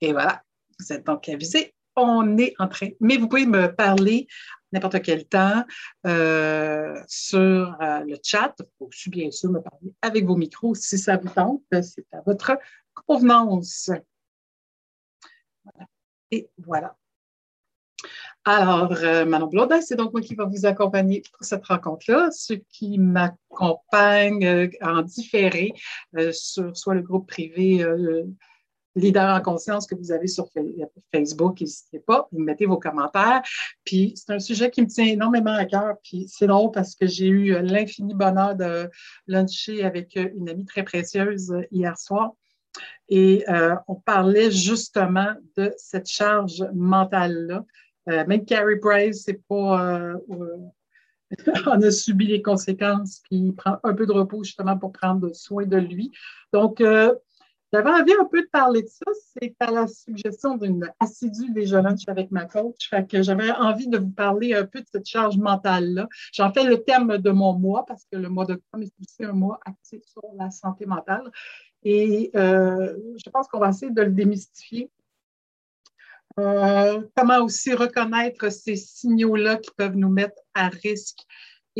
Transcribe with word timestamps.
Et 0.00 0.12
voilà, 0.12 0.42
vous 0.78 0.92
êtes 0.92 1.06
donc 1.06 1.28
avisé. 1.28 1.74
On 1.96 2.38
est 2.38 2.54
en 2.58 2.68
train. 2.68 2.88
Mais 3.00 3.16
vous 3.16 3.28
pouvez 3.28 3.46
me 3.46 3.74
parler 3.74 4.28
n'importe 4.72 5.02
quel 5.02 5.26
temps 5.26 5.64
euh, 6.06 7.00
sur 7.06 7.76
euh, 7.80 8.00
le 8.00 8.16
chat. 8.22 8.54
Vous 8.78 8.88
pouvez 8.88 9.10
bien 9.10 9.30
sûr, 9.30 9.50
me 9.50 9.60
parler 9.60 9.92
avec 10.02 10.24
vos 10.24 10.36
micros 10.36 10.74
si 10.74 10.98
ça 10.98 11.16
vous 11.16 11.28
tente. 11.28 11.62
C'est 11.72 12.06
à 12.12 12.20
votre 12.24 12.58
convenance. 13.06 13.90
Et 16.30 16.50
voilà. 16.58 16.96
Alors, 18.44 18.92
euh, 18.92 19.26
Manon 19.26 19.48
Blondin, 19.48 19.80
c'est 19.80 19.96
donc 19.96 20.12
moi 20.12 20.22
qui 20.22 20.34
va 20.34 20.44
vous 20.44 20.64
accompagner 20.64 21.22
pour 21.32 21.44
cette 21.44 21.66
rencontre-là. 21.66 22.30
Ceux 22.30 22.62
qui 22.70 22.98
m'accompagnent 22.98 24.70
en 24.80 25.02
différé 25.02 25.74
sur 26.32 26.74
soit 26.76 26.94
le 26.94 27.02
groupe 27.02 27.28
privé 27.28 27.84
leader 28.98 29.36
en 29.36 29.40
conscience 29.40 29.86
que 29.86 29.94
vous 29.94 30.12
avez 30.12 30.26
sur 30.26 30.48
Facebook, 31.12 31.60
n'hésitez 31.60 32.00
pas, 32.00 32.28
mettez 32.32 32.66
vos 32.66 32.78
commentaires. 32.78 33.42
Puis 33.84 34.14
c'est 34.16 34.32
un 34.32 34.38
sujet 34.38 34.70
qui 34.70 34.82
me 34.82 34.86
tient 34.86 35.06
énormément 35.06 35.54
à 35.54 35.64
cœur. 35.64 35.96
Puis 36.02 36.26
c'est 36.28 36.46
drôle 36.46 36.70
parce 36.70 36.94
que 36.94 37.06
j'ai 37.06 37.28
eu 37.28 37.60
l'infini 37.62 38.14
bonheur 38.14 38.54
de 38.54 38.90
luncher 39.26 39.84
avec 39.84 40.16
une 40.16 40.48
amie 40.48 40.66
très 40.66 40.82
précieuse 40.82 41.54
hier 41.70 41.96
soir. 41.98 42.32
Et 43.08 43.44
euh, 43.48 43.74
on 43.86 43.94
parlait 43.94 44.50
justement 44.50 45.34
de 45.56 45.72
cette 45.76 46.08
charge 46.08 46.64
mentale-là. 46.74 47.64
Euh, 48.08 48.26
même 48.26 48.44
Carrie 48.44 48.78
Price, 48.78 49.22
c'est 49.24 49.40
pas. 49.48 49.98
Euh, 49.98 50.16
on 51.66 51.82
a 51.82 51.90
subi 51.90 52.26
les 52.26 52.42
conséquences, 52.42 53.20
puis 53.24 53.36
il 53.36 53.54
prend 53.54 53.78
un 53.84 53.92
peu 53.92 54.06
de 54.06 54.12
repos 54.12 54.44
justement 54.44 54.78
pour 54.78 54.92
prendre 54.92 55.34
soin 55.34 55.66
de 55.66 55.76
lui. 55.76 56.10
Donc, 56.52 56.82
j'avais 57.72 57.90
envie 57.90 58.14
un 58.18 58.24
peu 58.24 58.42
de 58.42 58.48
parler 58.48 58.82
de 58.82 58.88
ça. 58.88 59.10
C'est 59.36 59.54
à 59.60 59.70
la 59.70 59.86
suggestion 59.86 60.56
d'une 60.56 60.90
assidue 61.00 61.50
des 61.50 61.66
jeunes 61.66 61.96
avec 62.06 62.30
ma 62.30 62.46
coach. 62.46 62.88
Fait 62.88 63.06
que 63.06 63.22
j'avais 63.22 63.50
envie 63.50 63.88
de 63.88 63.98
vous 63.98 64.10
parler 64.10 64.54
un 64.54 64.64
peu 64.64 64.80
de 64.80 64.86
cette 64.90 65.06
charge 65.06 65.36
mentale-là. 65.36 66.08
J'en 66.32 66.52
fais 66.52 66.64
le 66.64 66.82
thème 66.82 67.18
de 67.18 67.30
mon 67.30 67.54
mois 67.54 67.84
parce 67.86 68.04
que 68.10 68.16
le 68.16 68.28
mois 68.28 68.46
d'octobre 68.46 68.84
est 68.84 68.92
aussi 69.00 69.24
un 69.24 69.32
mois 69.32 69.60
actif 69.64 70.02
sur 70.04 70.22
la 70.36 70.50
santé 70.50 70.86
mentale. 70.86 71.30
Et 71.84 72.30
euh, 72.36 72.96
je 73.24 73.30
pense 73.30 73.48
qu'on 73.48 73.58
va 73.58 73.68
essayer 73.68 73.92
de 73.92 74.02
le 74.02 74.12
démystifier. 74.12 74.90
Euh, 76.38 77.02
comment 77.16 77.38
aussi 77.40 77.74
reconnaître 77.74 78.50
ces 78.50 78.76
signaux-là 78.76 79.56
qui 79.56 79.70
peuvent 79.76 79.96
nous 79.96 80.10
mettre 80.10 80.40
à 80.54 80.68
risque 80.68 81.26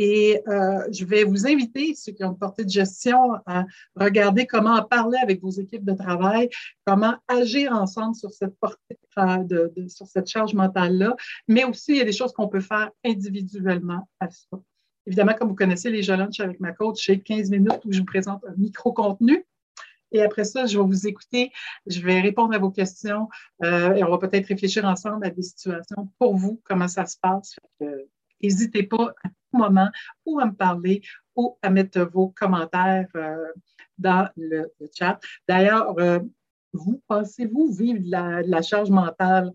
et 0.01 0.41
euh, 0.47 0.87
je 0.93 1.03
vais 1.03 1.25
vous 1.25 1.45
inviter, 1.45 1.93
ceux 1.93 2.13
qui 2.13 2.23
ont 2.23 2.31
une 2.31 2.37
portée 2.37 2.63
de 2.63 2.69
gestion, 2.69 3.33
à 3.45 3.65
regarder 3.97 4.47
comment 4.47 4.75
en 4.75 4.83
parler 4.85 5.19
avec 5.21 5.41
vos 5.41 5.49
équipes 5.49 5.83
de 5.83 5.91
travail, 5.91 6.49
comment 6.85 7.15
agir 7.27 7.73
ensemble 7.73 8.15
sur 8.15 8.31
cette 8.31 8.57
portée 8.61 8.97
de, 9.17 9.69
sur 9.89 10.07
cette 10.07 10.29
charge 10.29 10.53
mentale-là, 10.53 11.17
mais 11.49 11.65
aussi 11.65 11.91
il 11.91 11.97
y 11.97 12.01
a 12.01 12.05
des 12.05 12.13
choses 12.13 12.31
qu'on 12.31 12.47
peut 12.47 12.61
faire 12.61 12.91
individuellement 13.03 14.07
à 14.21 14.29
ça. 14.29 14.57
Évidemment, 15.05 15.33
comme 15.33 15.49
vous 15.49 15.55
connaissez 15.55 15.89
les 15.89 16.01
jeux 16.01 16.13
avec 16.13 16.61
ma 16.61 16.71
coach, 16.71 17.05
j'ai 17.05 17.19
15 17.19 17.49
minutes 17.49 17.81
où 17.83 17.91
je 17.91 17.99
vous 17.99 18.05
présente 18.05 18.41
un 18.47 18.53
micro-contenu. 18.55 19.45
Et 20.13 20.21
après 20.21 20.45
ça, 20.45 20.65
je 20.65 20.79
vais 20.79 20.85
vous 20.85 21.07
écouter, 21.07 21.51
je 21.87 21.99
vais 21.99 22.21
répondre 22.21 22.55
à 22.55 22.57
vos 22.57 22.71
questions 22.71 23.27
euh, 23.65 23.95
et 23.95 24.03
on 24.05 24.09
va 24.09 24.17
peut-être 24.17 24.47
réfléchir 24.47 24.85
ensemble 24.85 25.25
à 25.25 25.29
des 25.29 25.41
situations 25.41 26.07
pour 26.17 26.37
vous, 26.37 26.61
comment 26.63 26.87
ça 26.87 27.05
se 27.05 27.17
passe. 27.21 27.57
N'hésitez 28.41 28.83
pas 28.83 29.13
à 29.25 29.29
moment 29.57 29.89
ou 30.25 30.39
à 30.39 30.45
me 30.45 30.53
parler 30.53 31.01
ou 31.35 31.57
à 31.61 31.69
mettre 31.69 32.01
vos 32.01 32.29
commentaires 32.29 33.07
euh, 33.15 33.51
dans 33.97 34.29
le, 34.35 34.71
chat. 34.93 35.19
D'ailleurs, 35.47 35.97
euh, 35.99 36.19
vous 36.73 37.01
pensez-vous 37.07 37.71
vivre 37.71 38.01
la, 38.05 38.41
la 38.41 38.61
charge 38.61 38.89
mentale? 38.89 39.51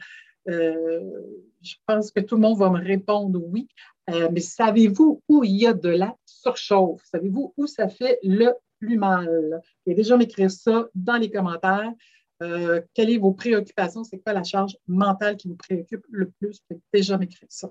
Euh, 0.48 1.20
je 1.62 1.74
pense 1.86 2.10
que 2.10 2.20
tout 2.20 2.36
le 2.36 2.42
monde 2.42 2.58
va 2.58 2.70
me 2.70 2.78
répondre 2.78 3.40
oui. 3.46 3.68
mais 4.08 4.40
savez-vous 4.40 5.22
où 5.28 5.44
il 5.44 5.56
y 5.56 5.66
a 5.66 5.72
de 5.72 5.88
la 5.88 6.14
surchauffe? 6.26 7.02
Savez-vous 7.10 7.54
où 7.56 7.66
ça 7.66 7.88
fait 7.88 8.18
le 8.22 8.52
plus 8.78 8.98
mal? 8.98 9.62
Déjà 9.86 10.16
m'écrire 10.16 10.50
ça 10.50 10.88
dans 10.94 11.16
les 11.16 11.30
commentaires. 11.30 11.92
quelles 12.40 13.14
sont 13.14 13.20
vos 13.20 13.32
préoccupations? 13.32 14.04
C'est 14.04 14.18
quoi 14.18 14.34
la 14.34 14.44
charge 14.44 14.76
mentale 14.86 15.36
qui 15.36 15.48
vous 15.48 15.56
préoccupe 15.56 16.04
le 16.10 16.30
plus? 16.30 16.60
déjà 16.92 17.16
m'écrire 17.16 17.48
ça 17.48 17.70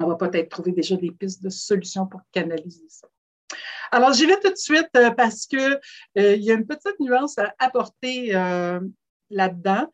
on 0.00 0.08
va 0.08 0.16
peut-être 0.16 0.48
trouver 0.48 0.72
déjà 0.72 0.96
des 0.96 1.10
pistes 1.10 1.42
de 1.42 1.50
solutions 1.50 2.06
pour 2.06 2.20
canaliser 2.32 2.84
ça. 2.88 3.08
Alors, 3.90 4.12
j'y 4.12 4.26
vais 4.26 4.38
tout 4.40 4.50
de 4.50 4.56
suite 4.56 4.88
euh, 4.96 5.10
parce 5.10 5.46
qu'il 5.46 5.80
euh, 6.18 6.36
y 6.36 6.50
a 6.50 6.54
une 6.54 6.66
petite 6.66 6.98
nuance 6.98 7.38
à 7.38 7.54
apporter 7.58 8.34
euh, 8.34 8.80
là-dedans, 9.30 9.88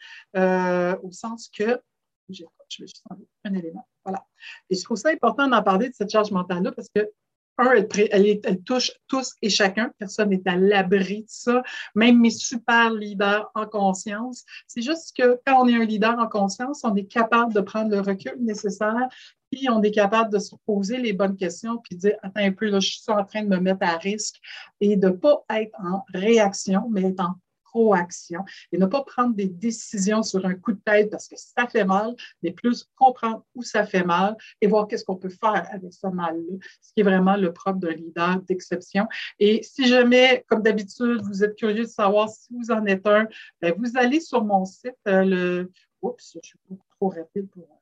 au 1.02 1.12
sens 1.12 1.50
que, 1.54 1.80
je 2.28 2.44
vais 2.44 2.86
juste 2.86 3.02
enlever 3.10 3.26
un 3.44 3.54
élément, 3.54 3.86
voilà. 4.04 4.24
Et 4.70 4.76
je 4.76 4.82
trouve 4.84 4.96
ça 4.96 5.10
important 5.10 5.48
d'en 5.48 5.62
parler 5.62 5.88
de 5.88 5.94
cette 5.94 6.10
charge 6.10 6.30
mentale-là 6.30 6.72
parce 6.72 6.88
que 6.94 7.10
un, 7.58 7.74
elle, 8.10 8.62
touche 8.64 8.92
tous 9.06 9.34
et 9.42 9.50
chacun. 9.50 9.92
Personne 9.98 10.30
n'est 10.30 10.48
à 10.48 10.56
l'abri 10.56 11.22
de 11.22 11.28
ça. 11.28 11.62
Même 11.94 12.18
mes 12.18 12.30
super 12.30 12.90
leaders 12.90 13.50
en 13.54 13.66
conscience. 13.66 14.44
C'est 14.66 14.82
juste 14.82 15.14
que 15.16 15.38
quand 15.46 15.62
on 15.62 15.68
est 15.68 15.74
un 15.74 15.84
leader 15.84 16.18
en 16.18 16.26
conscience, 16.26 16.84
on 16.84 16.94
est 16.96 17.04
capable 17.04 17.52
de 17.52 17.60
prendre 17.60 17.90
le 17.90 18.00
recul 18.00 18.36
nécessaire, 18.40 19.08
puis 19.50 19.68
on 19.70 19.82
est 19.82 19.90
capable 19.90 20.32
de 20.32 20.38
se 20.38 20.54
poser 20.66 20.98
les 20.98 21.12
bonnes 21.12 21.36
questions, 21.36 21.78
puis 21.78 21.96
de 21.96 22.00
dire, 22.00 22.16
attends 22.22 22.40
un 22.40 22.52
peu, 22.52 22.68
là, 22.68 22.80
je 22.80 22.90
suis 22.90 23.12
en 23.12 23.24
train 23.24 23.42
de 23.42 23.48
me 23.48 23.58
mettre 23.58 23.82
à 23.82 23.96
risque 23.96 24.36
et 24.80 24.96
de 24.96 25.08
ne 25.08 25.12
pas 25.12 25.44
être 25.50 25.78
en 25.80 26.04
réaction, 26.14 26.88
mais 26.90 27.02
être 27.02 27.20
en 27.20 27.34
proaction 27.70 28.44
et 28.72 28.78
ne 28.78 28.86
pas 28.86 29.04
prendre 29.04 29.34
des 29.34 29.46
décisions 29.46 30.22
sur 30.22 30.44
un 30.44 30.54
coup 30.54 30.72
de 30.72 30.80
tête 30.84 31.10
parce 31.10 31.28
que 31.28 31.36
ça 31.36 31.66
fait 31.68 31.84
mal, 31.84 32.14
mais 32.42 32.50
plus 32.50 32.88
comprendre 32.96 33.44
où 33.54 33.62
ça 33.62 33.86
fait 33.86 34.02
mal 34.02 34.36
et 34.60 34.66
voir 34.66 34.88
qu'est-ce 34.88 35.04
qu'on 35.04 35.16
peut 35.16 35.28
faire 35.28 35.66
avec 35.72 35.92
ce 35.92 36.06
mal-là, 36.08 36.56
ce 36.80 36.92
qui 36.92 37.00
est 37.00 37.04
vraiment 37.04 37.36
le 37.36 37.52
propre 37.52 37.78
d'un 37.78 37.92
leader 37.92 38.40
d'exception. 38.42 39.06
Et 39.38 39.62
si 39.62 39.86
jamais, 39.86 40.44
comme 40.48 40.62
d'habitude, 40.62 41.22
vous 41.22 41.44
êtes 41.44 41.56
curieux 41.56 41.84
de 41.84 41.88
savoir 41.88 42.28
si 42.28 42.48
vous 42.50 42.70
en 42.70 42.84
êtes 42.86 43.06
un, 43.06 43.26
bien, 43.62 43.72
vous 43.78 43.96
allez 43.96 44.20
sur 44.20 44.44
mon 44.44 44.64
site, 44.64 44.96
euh, 45.08 45.24
le... 45.24 45.72
Oups, 46.02 46.38
je 46.42 46.48
suis 46.48 46.58
beaucoup 46.66 46.86
trop 46.98 47.10
rapide 47.10 47.48
pour. 47.50 47.79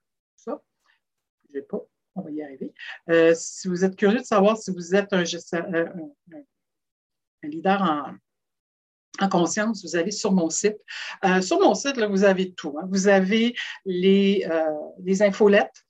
Je 1.55 1.61
pas. 1.61 1.85
On 2.15 2.23
va 2.23 2.31
y 2.31 2.43
arriver. 2.43 2.73
Euh, 3.11 3.33
si 3.37 3.69
vous 3.69 3.85
êtes 3.85 3.97
curieux 3.97 4.19
de 4.19 4.25
savoir 4.25 4.57
si 4.57 4.73
vous 4.73 4.95
êtes 4.95 5.13
un, 5.13 5.23
euh, 5.23 5.87
un, 7.43 7.49
leader 7.49 7.81
en, 7.81 9.25
en 9.25 9.29
conscience, 9.29 9.85
vous 9.85 9.97
allez 9.97 10.11
sur 10.11 10.33
mon 10.33 10.51
site. 10.51 10.79
Euh, 11.25 11.41
sur 11.41 11.61
mon 11.61 11.75
site, 11.75 11.99
vous 11.99 12.25
avez 12.25 12.53
tout. 12.55 12.77
Hein. 12.79 12.89
Vous 12.91 13.07
avez 13.07 13.55
les, 13.85 14.45
infolettes 15.21 15.85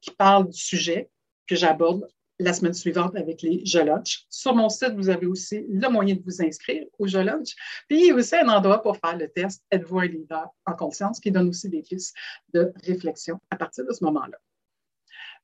qui 0.00 0.10
parlent 0.12 0.48
du 0.48 0.58
sujet 0.58 1.10
que 1.48 1.56
j'aborde 1.56 2.06
la 2.38 2.52
semaine 2.52 2.74
suivante 2.74 3.16
avec 3.16 3.42
les 3.42 3.64
Je 3.64 3.78
Sur 4.28 4.54
mon 4.54 4.68
site, 4.68 4.92
vous 4.94 5.08
avez 5.08 5.26
aussi 5.26 5.64
le 5.68 5.88
moyen 5.88 6.14
de 6.14 6.22
vous 6.22 6.42
inscrire 6.42 6.84
au 6.98 7.06
Je 7.06 7.18
Puis 7.88 7.98
il 7.98 8.06
y 8.06 8.10
a 8.10 8.14
aussi 8.14 8.36
un 8.36 8.48
endroit 8.48 8.82
pour 8.82 8.96
faire 8.98 9.16
le 9.16 9.28
test 9.28 9.64
Êtes-vous 9.70 10.00
un 10.00 10.06
leader 10.06 10.48
en 10.66 10.74
conscience 10.74 11.18
qui 11.18 11.30
donne 11.30 11.48
aussi 11.48 11.68
des 11.68 11.82
pistes 11.82 12.14
de 12.52 12.72
réflexion 12.84 13.40
à 13.50 13.56
partir 13.56 13.84
de 13.86 13.92
ce 13.92 14.04
moment-là? 14.04 14.38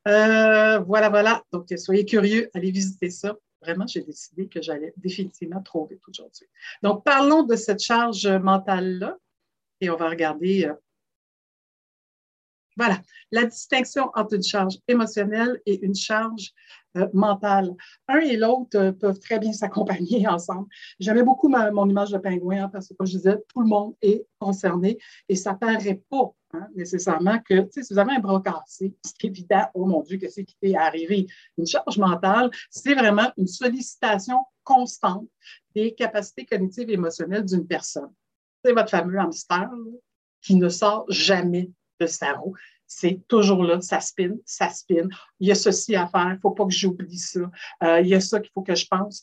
Voilà, 0.05 1.09
voilà. 1.09 1.43
Donc, 1.53 1.67
soyez 1.77 2.05
curieux, 2.05 2.51
allez 2.55 2.71
visiter 2.71 3.11
ça 3.11 3.37
vraiment, 3.63 3.87
j'ai 3.87 4.03
décidé 4.03 4.49
que 4.49 4.61
j'allais 4.61 4.93
définitivement 4.97 5.63
trop 5.63 5.87
vite 5.87 6.03
aujourd'hui. 6.09 6.47
Donc, 6.83 7.05
parlons 7.05 7.45
de 7.45 7.57
cette 7.57 7.81
charge 7.81 8.27
mentale-là 8.27 9.17
et 9.81 9.91
on 9.91 9.97
va 9.97 10.11
regarder. 10.11 10.67
Euh, 10.67 10.75
voilà, 12.77 13.03
la 13.31 13.45
distinction 13.45 14.11
entre 14.15 14.35
une 14.35 14.43
charge 14.43 14.79
émotionnelle 14.89 15.61
et 15.67 15.85
une 15.85 15.95
charge 15.95 16.53
euh, 16.97 17.09
mentale. 17.13 17.75
Un 18.09 18.19
et 18.21 18.37
l'autre 18.37 18.77
euh, 18.79 18.93
peuvent 18.93 19.19
très 19.19 19.39
bien 19.39 19.53
s'accompagner 19.53 20.27
ensemble. 20.29 20.69
J'aimais 20.99 21.23
beaucoup 21.23 21.49
mon 21.49 21.89
image 21.89 22.11
de 22.11 22.19
pingouin 22.19 22.65
hein, 22.65 22.69
parce 22.69 22.89
que, 22.89 22.95
comme 22.95 23.07
je 23.07 23.17
disais, 23.17 23.37
tout 23.53 23.61
le 23.61 23.69
monde 23.69 23.95
est 24.03 24.27
concerné 24.39 24.99
et 25.29 25.37
ça 25.37 25.53
ne 25.53 25.59
paraît 25.59 26.03
pas 26.11 26.35
Hein, 26.55 26.69
nécessairement 26.75 27.39
que, 27.39 27.67
si 27.71 27.81
vous 27.91 27.99
avez 27.99 28.13
un 28.13 28.19
bras 28.19 28.43
cassé, 28.43 28.95
c'est 29.03 29.25
évident, 29.25 29.65
oh 29.73 29.87
mon 29.87 30.03
Dieu, 30.03 30.19
que 30.19 30.29
c'est 30.29 30.45
qui 30.45 30.55
est 30.61 30.77
arrivé. 30.77 31.27
Une 31.57 31.67
charge 31.67 31.97
mentale, 31.97 32.51
c'est 32.69 32.95
vraiment 32.95 33.31
une 33.39 33.47
sollicitation 33.47 34.39
constante 34.63 35.27
des 35.75 35.95
capacités 35.95 36.45
cognitives 36.45 36.91
et 36.91 36.95
émotionnelles 36.95 37.47
d'une 37.47 37.67
personne. 37.67 38.13
C'est 38.63 38.73
votre 38.73 38.91
fameux 38.91 39.19
hamster 39.19 39.71
qui 40.43 40.57
ne 40.57 40.69
sort 40.69 41.07
jamais 41.09 41.71
de 41.99 42.07
sa 42.07 42.35
roue. 42.35 42.55
C'est 42.95 43.21
toujours 43.29 43.65
là, 43.65 43.81
ça 43.81 44.01
spin, 44.01 44.35
ça 44.45 44.69
spin. 44.69 45.09
Il 45.41 45.49
y 45.49 45.53
a 45.53 45.55
ceci 45.55 45.97
à 45.97 46.07
faire, 46.07 46.29
il 46.29 46.35
ne 46.35 46.41
faut 46.41 46.51
pas 46.51 46.65
que 46.65 46.73
j'oublie 46.73 47.19
ça. 47.19 47.41
Euh, 47.83 48.01
il 48.01 48.09
y 48.09 48.15
a 48.15 48.21
ça 48.21 48.41
qu'il 48.41 48.51
faut 48.53 48.63
que 48.63 48.75
je 48.75 48.87
pense 48.87 49.23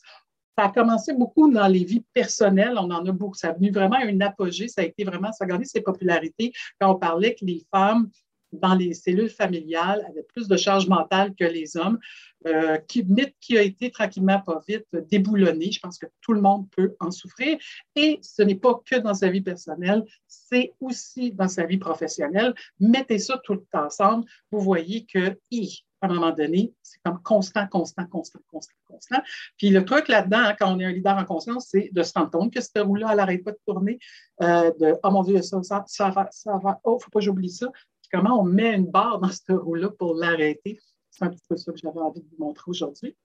ça 0.58 0.66
a 0.66 0.68
commencé 0.72 1.14
beaucoup 1.14 1.50
dans 1.50 1.68
les 1.68 1.84
vies 1.84 2.04
personnelles. 2.12 2.74
On 2.76 2.90
en 2.90 3.06
a 3.06 3.12
beaucoup. 3.12 3.34
Ça 3.34 3.48
a 3.48 3.52
venu 3.52 3.70
vraiment 3.70 3.96
à 3.96 4.04
une 4.04 4.22
apogée. 4.22 4.68
Ça 4.68 4.82
a 4.82 4.84
été 4.84 5.04
vraiment, 5.04 5.32
ça 5.32 5.44
a 5.44 5.46
gagné 5.46 5.64
ses 5.64 5.80
popularités 5.80 6.52
quand 6.78 6.92
on 6.92 6.98
parlait 6.98 7.34
que 7.34 7.44
les 7.44 7.64
femmes 7.70 8.10
dans 8.52 8.74
les 8.74 8.94
cellules 8.94 9.30
familiales 9.30 10.04
avaient 10.08 10.22
plus 10.22 10.48
de 10.48 10.56
charge 10.56 10.88
mentale 10.88 11.34
que 11.34 11.44
les 11.44 11.76
hommes, 11.76 11.98
euh, 12.46 12.78
qui, 12.88 13.04
mythe 13.04 13.34
qui 13.40 13.58
a 13.58 13.62
été 13.62 13.90
tranquillement, 13.90 14.40
pas 14.40 14.62
vite, 14.66 14.86
déboulonné. 15.10 15.70
Je 15.72 15.80
pense 15.80 15.98
que 15.98 16.06
tout 16.20 16.32
le 16.32 16.40
monde 16.40 16.68
peut 16.70 16.96
en 16.98 17.10
souffrir. 17.10 17.58
Et 17.96 18.18
ce 18.22 18.42
n'est 18.42 18.54
pas 18.54 18.80
que 18.84 18.96
dans 18.96 19.14
sa 19.14 19.28
vie 19.28 19.42
personnelle, 19.42 20.04
c'est 20.26 20.72
aussi 20.80 21.32
dans 21.32 21.48
sa 21.48 21.66
vie 21.66 21.78
professionnelle. 21.78 22.54
Mettez 22.78 23.18
ça 23.18 23.40
tout 23.44 23.62
ensemble, 23.72 24.24
vous 24.50 24.60
voyez 24.60 25.04
que, 25.04 25.38
à 26.02 26.06
un 26.06 26.14
moment 26.14 26.30
donné, 26.30 26.72
c'est 26.82 26.98
comme 27.04 27.20
constant, 27.22 27.66
constant, 27.66 28.06
constant, 28.06 28.40
constant, 28.50 28.74
constant. 28.86 29.18
Puis 29.58 29.68
le 29.68 29.84
truc 29.84 30.08
là-dedans, 30.08 30.38
hein, 30.38 30.56
quand 30.58 30.74
on 30.74 30.80
est 30.80 30.86
un 30.86 30.92
leader 30.92 31.18
en 31.18 31.26
conscience, 31.26 31.66
c'est 31.68 31.90
de 31.92 32.02
se 32.02 32.14
rendre 32.14 32.30
compte 32.30 32.54
que 32.54 32.62
cette 32.62 32.82
roue-là, 32.82 33.08
elle 33.10 33.18
n'arrête 33.18 33.44
pas 33.44 33.52
de 33.52 33.58
tourner, 33.66 33.98
euh, 34.40 34.72
de 34.80 34.94
«Oh 35.04 35.10
mon 35.10 35.22
Dieu, 35.22 35.42
ça, 35.42 35.62
ça, 35.62 35.84
ça 35.86 36.08
va, 36.08 36.26
ça 36.30 36.58
va, 36.62 36.80
oh, 36.84 36.98
faut 36.98 37.10
pas 37.10 37.20
que 37.20 37.26
j'oublie 37.26 37.50
ça» 37.50 37.70
comment 38.12 38.40
on 38.40 38.44
met 38.44 38.74
une 38.74 38.86
barre 38.86 39.20
dans 39.20 39.30
ce 39.30 39.52
roue-là 39.52 39.90
pour 39.90 40.14
l'arrêter. 40.14 40.78
C'est 41.10 41.24
un 41.24 41.30
petit 41.30 41.42
peu 41.48 41.56
ça 41.56 41.72
que 41.72 41.78
j'avais 41.78 42.00
envie 42.00 42.20
de 42.20 42.26
vous 42.26 42.44
montrer 42.44 42.64
aujourd'hui. 42.66 43.16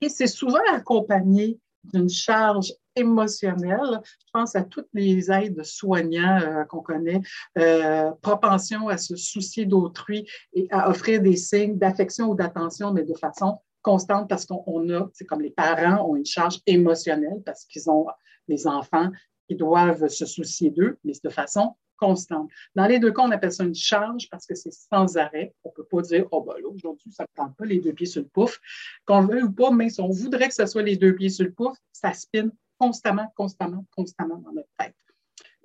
Et 0.00 0.08
c'est 0.08 0.26
souvent 0.26 0.60
accompagné 0.72 1.58
d'une 1.84 2.08
charge 2.08 2.72
émotionnelle. 2.94 4.00
Je 4.04 4.30
pense 4.32 4.54
à 4.54 4.62
toutes 4.62 4.88
les 4.92 5.30
aides 5.30 5.62
soignants 5.64 6.40
euh, 6.40 6.64
qu'on 6.64 6.82
connaît, 6.82 7.20
euh, 7.58 8.10
propension 8.22 8.88
à 8.88 8.98
se 8.98 9.16
soucier 9.16 9.64
d'autrui 9.64 10.28
et 10.52 10.66
à 10.70 10.90
offrir 10.90 11.22
des 11.22 11.36
signes 11.36 11.78
d'affection 11.78 12.28
ou 12.28 12.34
d'attention, 12.34 12.92
mais 12.92 13.04
de 13.04 13.14
façon 13.14 13.58
constante 13.82 14.28
parce 14.28 14.44
qu'on 14.44 14.90
a, 14.90 15.08
c'est 15.14 15.24
comme 15.24 15.40
les 15.40 15.50
parents 15.50 16.06
ont 16.06 16.16
une 16.16 16.26
charge 16.26 16.60
émotionnelle 16.66 17.42
parce 17.46 17.64
qu'ils 17.64 17.88
ont 17.90 18.06
des 18.46 18.66
enfants 18.66 19.10
qui 19.48 19.56
doivent 19.56 20.08
se 20.08 20.26
soucier 20.26 20.70
d'eux, 20.70 20.98
mais 21.04 21.12
de 21.24 21.30
façon 21.30 21.76
constante. 22.00 22.50
Dans 22.74 22.86
les 22.86 22.98
deux 22.98 23.12
cas, 23.12 23.22
on 23.22 23.30
appelle 23.30 23.52
ça 23.52 23.64
une 23.64 23.74
charge 23.74 24.28
parce 24.30 24.46
que 24.46 24.54
c'est 24.54 24.72
sans 24.72 25.16
arrêt. 25.16 25.54
On 25.64 25.68
ne 25.68 25.74
peut 25.74 25.84
pas 25.84 26.02
dire, 26.02 26.26
oh, 26.30 26.42
ben 26.42 26.54
là, 26.54 26.68
aujourd'hui, 26.68 27.12
ça 27.12 27.24
ne 27.24 27.28
prend 27.34 27.50
pas 27.50 27.64
les 27.66 27.78
deux 27.78 27.92
pieds 27.92 28.06
sur 28.06 28.22
le 28.22 28.28
pouf. 28.28 28.58
Qu'on 29.04 29.26
veut 29.26 29.44
ou 29.44 29.52
pas, 29.52 29.70
mais 29.70 29.90
si 29.90 30.00
on 30.00 30.08
voudrait 30.08 30.48
que 30.48 30.54
ce 30.54 30.66
soit 30.66 30.82
les 30.82 30.96
deux 30.96 31.14
pieds 31.14 31.28
sur 31.28 31.44
le 31.44 31.52
pouf, 31.52 31.76
ça 31.92 32.12
spinne 32.12 32.50
constamment, 32.78 33.30
constamment, 33.36 33.84
constamment 33.94 34.38
dans 34.38 34.52
notre 34.52 34.68
tête. 34.78 34.96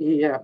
Euh, 0.01 0.37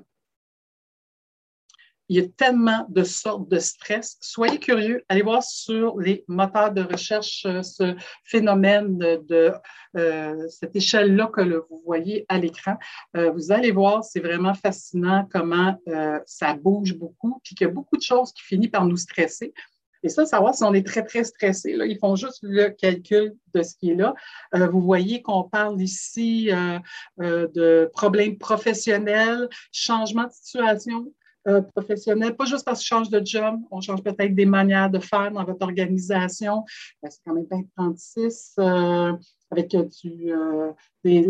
il 2.11 2.17
y 2.17 2.19
a 2.19 2.27
tellement 2.27 2.85
de 2.89 3.03
sortes 3.03 3.47
de 3.47 3.57
stress. 3.57 4.17
Soyez 4.19 4.59
curieux, 4.59 5.01
allez 5.07 5.21
voir 5.21 5.41
sur 5.41 5.97
les 5.97 6.25
moteurs 6.27 6.73
de 6.73 6.81
recherche 6.81 7.45
euh, 7.45 7.61
ce 7.63 7.95
phénomène 8.25 8.97
de, 8.97 9.53
euh, 9.95 10.45
cette 10.49 10.75
échelle-là 10.75 11.31
que 11.33 11.39
vous 11.69 11.81
voyez 11.85 12.25
à 12.27 12.37
l'écran. 12.37 12.75
Euh, 13.15 13.31
vous 13.31 13.53
allez 13.53 13.71
voir, 13.71 14.03
c'est 14.03 14.19
vraiment 14.19 14.53
fascinant 14.53 15.25
comment 15.31 15.77
ça 16.25 16.53
bouge 16.53 16.95
beaucoup, 16.95 17.39
puis 17.45 17.55
qu'il 17.55 17.65
y 17.67 17.69
a 17.69 17.73
beaucoup 17.73 17.95
de 17.95 18.01
choses 18.01 18.33
qui 18.33 18.43
finissent 18.43 18.71
par 18.71 18.85
nous 18.85 18.97
stresser. 18.97 19.53
Et 20.03 20.09
ça, 20.09 20.25
savoir 20.25 20.53
si 20.53 20.65
on 20.65 20.73
est 20.73 20.85
très, 20.85 21.05
très 21.05 21.23
stressé. 21.23 21.73
Là, 21.73 21.85
ils 21.85 21.97
font 21.97 22.17
juste 22.17 22.39
le 22.41 22.71
calcul 22.71 23.35
de 23.53 23.63
ce 23.63 23.75
qui 23.75 23.91
est 23.91 23.95
là. 23.95 24.13
vous 24.53 24.81
voyez 24.81 25.21
qu'on 25.21 25.43
parle 25.43 25.79
ici 25.81 26.49
de 27.17 27.89
problèmes 27.93 28.37
professionnels, 28.37 29.47
changement 29.71 30.25
de 30.25 30.33
situation, 30.33 31.13
euh, 31.47 31.61
professionnel, 31.61 32.35
pas 32.35 32.45
juste 32.45 32.65
parce 32.65 32.81
qu'on 32.81 32.97
change 32.97 33.09
de 33.09 33.21
job, 33.25 33.59
on 33.71 33.81
change 33.81 34.03
peut-être 34.03 34.35
des 34.35 34.45
manières 34.45 34.89
de 34.89 34.99
faire 34.99 35.31
dans 35.31 35.43
votre 35.43 35.63
organisation. 35.63 36.63
Ben, 37.01 37.09
c'est 37.09 37.19
quand 37.25 37.33
même 37.33 37.47
36 37.75 38.53
euh, 38.59 39.13
avec 39.49 39.75
du, 39.75 40.31
euh, 40.31 40.71
des, 41.03 41.27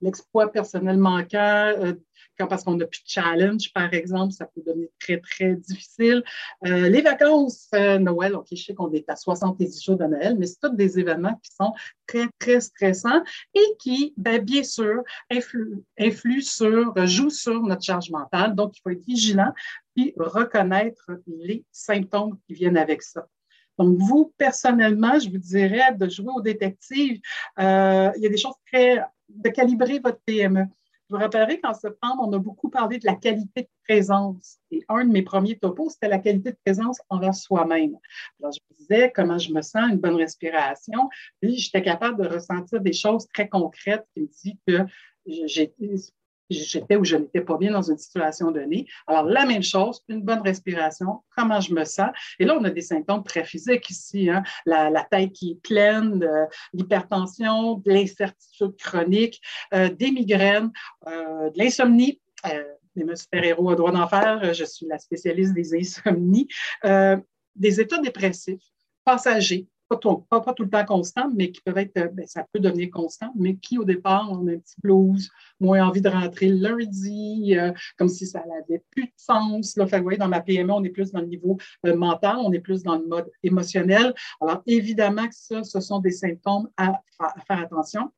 l'exploit 0.00 0.50
personnel 0.50 0.96
manquant, 0.98 1.72
euh, 1.78 1.94
quand, 2.38 2.46
parce 2.46 2.64
qu'on 2.64 2.76
n'a 2.76 2.86
plus 2.86 3.02
de 3.02 3.08
challenge, 3.08 3.72
par 3.72 3.92
exemple, 3.92 4.32
ça 4.32 4.46
peut 4.46 4.62
devenir 4.64 4.88
très, 5.00 5.18
très 5.18 5.54
difficile. 5.54 6.22
Euh, 6.66 6.88
les 6.88 7.02
vacances, 7.02 7.68
euh, 7.74 7.98
Noël, 7.98 8.34
OK, 8.34 8.46
je 8.50 8.62
sais 8.62 8.74
qu'on 8.74 8.92
est 8.92 9.08
à 9.08 9.16
70 9.16 9.82
jours 9.82 9.96
de 9.96 10.04
Noël, 10.04 10.36
mais 10.38 10.46
c'est 10.46 10.60
tous 10.60 10.74
des 10.74 10.98
événements 10.98 11.34
qui 11.42 11.50
sont 11.52 11.72
très, 12.06 12.28
très 12.38 12.60
stressants 12.60 13.22
et 13.54 13.64
qui, 13.80 14.14
ben, 14.16 14.42
bien 14.42 14.62
sûr, 14.62 15.02
influent, 15.30 16.40
sur, 16.40 17.06
jouent 17.06 17.30
sur 17.30 17.60
notre 17.62 17.82
charge 17.82 18.10
mentale. 18.10 18.54
Donc, 18.54 18.76
il 18.76 18.80
faut 18.82 18.90
être 18.90 19.04
vigilant 19.04 19.52
et 19.96 20.14
reconnaître 20.16 21.10
les 21.26 21.64
symptômes 21.72 22.38
qui 22.46 22.54
viennent 22.54 22.78
avec 22.78 23.02
ça. 23.02 23.26
Donc, 23.78 23.96
vous, 23.98 24.32
personnellement, 24.36 25.18
je 25.18 25.30
vous 25.30 25.38
dirais 25.38 25.94
de 25.94 26.08
jouer 26.08 26.32
au 26.34 26.40
détective. 26.40 27.20
Il 27.58 27.62
y 28.16 28.26
a 28.26 28.28
des 28.28 28.36
choses 28.36 28.54
très 28.66 29.04
de 29.28 29.48
calibrer 29.50 29.98
votre 29.98 30.20
PME. 30.24 30.64
Vous 31.10 31.16
vous 31.16 31.22
rappellerez 31.22 31.58
qu'en 31.60 31.72
septembre, 31.72 32.22
on 32.26 32.32
a 32.34 32.38
beaucoup 32.38 32.68
parlé 32.68 32.98
de 32.98 33.06
la 33.06 33.14
qualité 33.14 33.62
de 33.62 33.68
présence. 33.88 34.58
Et 34.70 34.84
un 34.90 35.06
de 35.06 35.10
mes 35.10 35.22
premiers 35.22 35.58
topos, 35.58 35.88
c'était 35.88 36.08
la 36.08 36.18
qualité 36.18 36.50
de 36.50 36.58
présence 36.64 37.00
envers 37.08 37.34
soi-même. 37.34 37.96
Alors, 38.40 38.52
je 38.52 38.76
disais 38.76 39.10
comment 39.14 39.38
je 39.38 39.52
me 39.52 39.62
sens, 39.62 39.90
une 39.90 39.98
bonne 39.98 40.16
respiration. 40.16 41.08
Puis, 41.40 41.56
j'étais 41.56 41.82
capable 41.82 42.22
de 42.22 42.28
ressentir 42.28 42.80
des 42.80 42.92
choses 42.92 43.26
très 43.32 43.48
concrètes 43.48 44.04
qui 44.12 44.20
me 44.20 44.26
disent 44.26 44.54
que 44.66 44.84
j'ai 45.46 45.72
j'étais 46.50 46.96
ou 46.96 47.04
je 47.04 47.16
n'étais 47.16 47.40
pas 47.40 47.56
bien 47.56 47.72
dans 47.72 47.82
une 47.82 47.98
situation 47.98 48.50
donnée. 48.50 48.86
Alors, 49.06 49.24
la 49.24 49.46
même 49.46 49.62
chose, 49.62 50.02
une 50.08 50.22
bonne 50.22 50.40
respiration, 50.40 51.22
comment 51.36 51.60
je 51.60 51.74
me 51.74 51.84
sens? 51.84 52.10
Et 52.38 52.44
là, 52.44 52.56
on 52.58 52.64
a 52.64 52.70
des 52.70 52.82
symptômes 52.82 53.24
très 53.24 53.44
physiques 53.44 53.90
ici, 53.90 54.30
hein? 54.30 54.42
la, 54.66 54.90
la, 54.90 55.04
tête 55.04 55.32
qui 55.32 55.52
est 55.52 55.62
pleine, 55.62 56.22
euh, 56.22 56.46
l'hypertension, 56.72 57.74
de 57.74 57.90
l'incertitude 57.90 58.76
chronique, 58.76 59.40
euh, 59.74 59.88
des 59.88 60.10
migraines, 60.10 60.70
euh, 61.06 61.50
de 61.50 61.58
l'insomnie. 61.58 62.20
Euh, 62.46 62.64
mes 62.96 63.14
super-héros 63.14 63.70
à 63.70 63.76
droit 63.76 63.92
d'en 63.92 64.08
faire, 64.08 64.52
je 64.52 64.64
suis 64.64 64.84
la 64.86 64.98
spécialiste 64.98 65.54
des 65.54 65.72
insomnies, 65.72 66.48
des 67.54 67.80
états 67.80 68.00
dépressifs 68.00 68.60
passagers, 69.04 69.68
pas 69.88 69.96
tout, 69.96 70.16
pas, 70.28 70.40
tout, 70.54 70.64
le 70.64 70.70
temps 70.70 70.84
constant, 70.84 71.30
mais 71.34 71.50
qui 71.50 71.60
peuvent 71.60 71.78
être, 71.78 71.96
euh, 71.96 72.08
ben, 72.08 72.26
ça 72.26 72.44
peut 72.52 72.60
devenir 72.60 72.90
constant, 72.90 73.32
mais 73.34 73.56
qui 73.56 73.78
au 73.78 73.84
départ 73.84 74.30
ont 74.30 74.46
un 74.46 74.58
petit 74.58 74.76
blues, 74.82 75.30
moins 75.60 75.86
envie 75.86 76.00
de 76.00 76.08
rentrer 76.08 76.48
lundi, 76.48 77.56
euh, 77.56 77.72
comme 77.96 78.08
si 78.08 78.26
ça 78.26 78.42
n'avait 78.46 78.82
plus 78.90 79.04
de 79.04 79.12
sens. 79.16 79.76
Là. 79.76 79.84
Vous 79.84 80.02
voyez, 80.02 80.18
dans 80.18 80.28
ma 80.28 80.40
PME, 80.40 80.72
on 80.72 80.84
est 80.84 80.90
plus 80.90 81.10
dans 81.12 81.20
le 81.20 81.26
niveau 81.26 81.56
euh, 81.86 81.96
mental, 81.96 82.36
on 82.38 82.52
est 82.52 82.60
plus 82.60 82.82
dans 82.82 82.96
le 82.96 83.06
mode 83.06 83.30
émotionnel. 83.42 84.14
Alors, 84.40 84.62
évidemment 84.66 85.26
que 85.26 85.34
ça, 85.34 85.62
ce 85.62 85.80
sont 85.80 86.00
des 86.00 86.12
symptômes 86.12 86.68
à 86.76 87.00
faire 87.46 87.58
attention. 87.58 88.10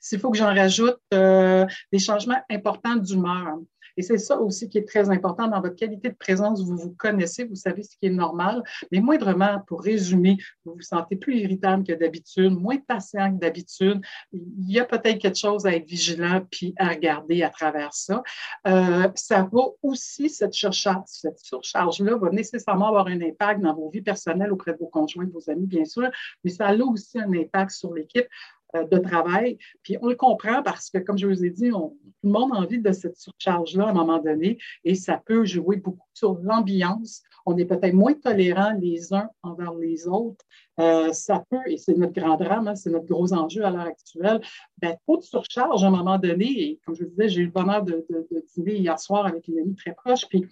S'il 0.00 0.18
faut 0.18 0.30
que 0.30 0.38
j'en 0.38 0.54
rajoute 0.54 0.98
des 1.12 1.98
changements 1.98 2.40
importants 2.50 2.96
d'humeur. 2.96 3.58
Et 3.98 4.02
c'est 4.02 4.16
ça 4.16 4.38
aussi 4.40 4.68
qui 4.68 4.78
est 4.78 4.86
très 4.86 5.10
important 5.10 5.48
dans 5.48 5.60
votre 5.60 5.74
qualité 5.74 6.08
de 6.08 6.14
présence. 6.14 6.62
Vous 6.62 6.76
vous 6.76 6.94
connaissez, 6.96 7.44
vous 7.44 7.56
savez 7.56 7.82
ce 7.82 7.96
qui 7.96 8.06
est 8.06 8.10
normal, 8.10 8.62
mais 8.92 9.00
moindrement, 9.00 9.60
pour 9.66 9.82
résumer, 9.82 10.36
vous 10.64 10.74
vous 10.74 10.82
sentez 10.82 11.16
plus 11.16 11.38
irritable 11.38 11.82
que 11.82 11.92
d'habitude, 11.92 12.52
moins 12.52 12.76
patient 12.76 13.34
que 13.34 13.40
d'habitude. 13.40 14.00
Il 14.32 14.70
y 14.70 14.78
a 14.78 14.84
peut-être 14.84 15.18
quelque 15.18 15.36
chose 15.36 15.66
à 15.66 15.74
être 15.74 15.84
vigilant 15.84 16.42
puis 16.48 16.74
à 16.78 16.90
regarder 16.90 17.42
à 17.42 17.50
travers 17.50 17.92
ça. 17.92 18.22
Euh, 18.68 19.08
ça 19.16 19.42
va 19.52 19.62
aussi, 19.82 20.30
cette 20.30 20.54
surcharge, 20.54 21.02
cette 21.06 21.40
surcharge-là 21.40 22.16
va 22.18 22.30
nécessairement 22.30 22.88
avoir 22.88 23.08
un 23.08 23.20
impact 23.20 23.60
dans 23.62 23.74
vos 23.74 23.90
vies 23.90 24.02
personnelles 24.02 24.52
auprès 24.52 24.74
de 24.74 24.78
vos 24.78 24.86
conjoints, 24.86 25.24
de 25.24 25.32
vos 25.32 25.50
amis, 25.50 25.66
bien 25.66 25.84
sûr, 25.84 26.08
mais 26.44 26.52
ça 26.52 26.68
a 26.68 26.76
aussi 26.76 27.18
un 27.18 27.32
impact 27.32 27.72
sur 27.72 27.92
l'équipe. 27.92 28.28
Euh, 28.76 28.84
de 28.84 28.98
travail. 28.98 29.56
Puis 29.82 29.96
on 30.02 30.08
le 30.08 30.14
comprend 30.14 30.62
parce 30.62 30.90
que, 30.90 30.98
comme 30.98 31.16
je 31.16 31.26
vous 31.26 31.42
ai 31.42 31.48
dit, 31.48 31.70
tout 31.70 31.96
le 32.22 32.30
monde 32.30 32.52
a 32.52 32.56
envie 32.56 32.78
de 32.78 32.92
cette 32.92 33.16
surcharge-là 33.16 33.86
à 33.86 33.90
un 33.90 33.94
moment 33.94 34.18
donné 34.18 34.58
et 34.84 34.94
ça 34.94 35.22
peut 35.24 35.46
jouer 35.46 35.76
beaucoup 35.76 36.06
sur 36.12 36.38
l'ambiance. 36.42 37.22
On 37.46 37.56
est 37.56 37.64
peut-être 37.64 37.94
moins 37.94 38.12
tolérants 38.12 38.74
les 38.78 39.14
uns 39.14 39.30
envers 39.42 39.72
les 39.72 40.06
autres. 40.06 40.44
Euh, 40.80 41.14
ça 41.14 41.42
peut, 41.48 41.62
et 41.66 41.78
c'est 41.78 41.96
notre 41.96 42.12
grand 42.12 42.36
drame, 42.36 42.68
hein, 42.68 42.74
c'est 42.74 42.90
notre 42.90 43.06
gros 43.06 43.32
enjeu 43.32 43.64
à 43.64 43.70
l'heure 43.70 43.86
actuelle, 43.86 44.42
ben, 44.76 44.94
trop 45.06 45.16
de 45.16 45.22
surcharge 45.22 45.82
à 45.82 45.86
un 45.86 45.90
moment 45.90 46.18
donné. 46.18 46.44
Et 46.44 46.80
comme 46.84 46.94
je 46.94 47.04
vous 47.04 47.10
disais, 47.10 47.30
j'ai 47.30 47.40
eu 47.40 47.46
le 47.46 47.50
bonheur 47.50 47.82
de, 47.82 48.06
de 48.10 48.44
dîner 48.54 48.76
hier 48.76 49.00
soir 49.00 49.24
avec 49.24 49.48
une 49.48 49.60
amie 49.60 49.76
très 49.76 49.94
proche. 49.94 50.28
Puis 50.28 50.44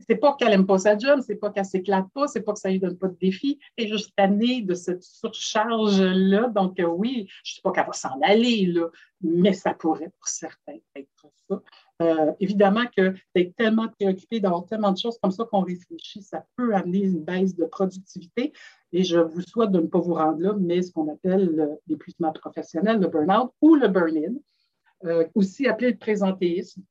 c'est 0.00 0.16
pas 0.16 0.34
qu'elle 0.34 0.52
aime 0.52 0.66
pas 0.66 0.78
sa 0.78 0.96
job, 0.96 1.20
c'est 1.26 1.36
pas 1.36 1.50
qu'elle 1.50 1.64
s'éclate 1.64 2.06
pas, 2.12 2.26
c'est 2.28 2.42
pas 2.42 2.52
que 2.52 2.58
ça 2.58 2.70
lui 2.70 2.78
donne 2.78 2.96
pas 2.96 3.08
de 3.08 3.16
défi. 3.20 3.58
Elle 3.76 3.86
est 3.86 3.88
juste 3.88 4.12
tannée 4.16 4.62
de 4.62 4.74
cette 4.74 5.02
surcharge-là. 5.02 6.48
Donc, 6.48 6.78
euh, 6.80 6.86
oui, 6.86 7.28
je 7.44 7.54
sais 7.54 7.60
pas 7.62 7.72
qu'elle 7.72 7.86
va 7.86 7.92
s'en 7.92 8.20
aller, 8.22 8.66
là, 8.66 8.88
mais 9.22 9.52
ça 9.52 9.74
pourrait 9.74 10.10
pour 10.18 10.28
certains 10.28 10.78
être 10.94 11.08
ça. 11.48 11.62
Euh, 12.02 12.32
évidemment 12.40 12.84
que 12.94 13.14
d'être 13.34 13.56
tellement 13.56 13.88
préoccupé 13.88 14.40
d'avoir 14.40 14.66
tellement 14.66 14.92
de 14.92 14.98
choses 14.98 15.18
comme 15.22 15.30
ça 15.30 15.44
qu'on 15.44 15.62
réfléchit, 15.62 16.22
ça 16.22 16.44
peut 16.56 16.74
amener 16.74 17.04
une 17.04 17.24
baisse 17.24 17.54
de 17.56 17.64
productivité. 17.64 18.52
Et 18.92 19.02
je 19.02 19.18
vous 19.18 19.40
souhaite 19.40 19.70
de 19.70 19.80
ne 19.80 19.86
pas 19.86 19.98
vous 19.98 20.14
rendre 20.14 20.40
là, 20.40 20.54
mais 20.58 20.82
ce 20.82 20.92
qu'on 20.92 21.10
appelle 21.10 21.78
l'épuisement 21.86 22.32
professionnel, 22.32 23.00
le 23.00 23.08
burn-out 23.08 23.50
ou 23.62 23.76
le 23.76 23.88
burn-in, 23.88 24.34
euh, 25.04 25.26
aussi 25.34 25.66
appelé 25.66 25.92
le 25.92 25.98
présentéisme 25.98 26.82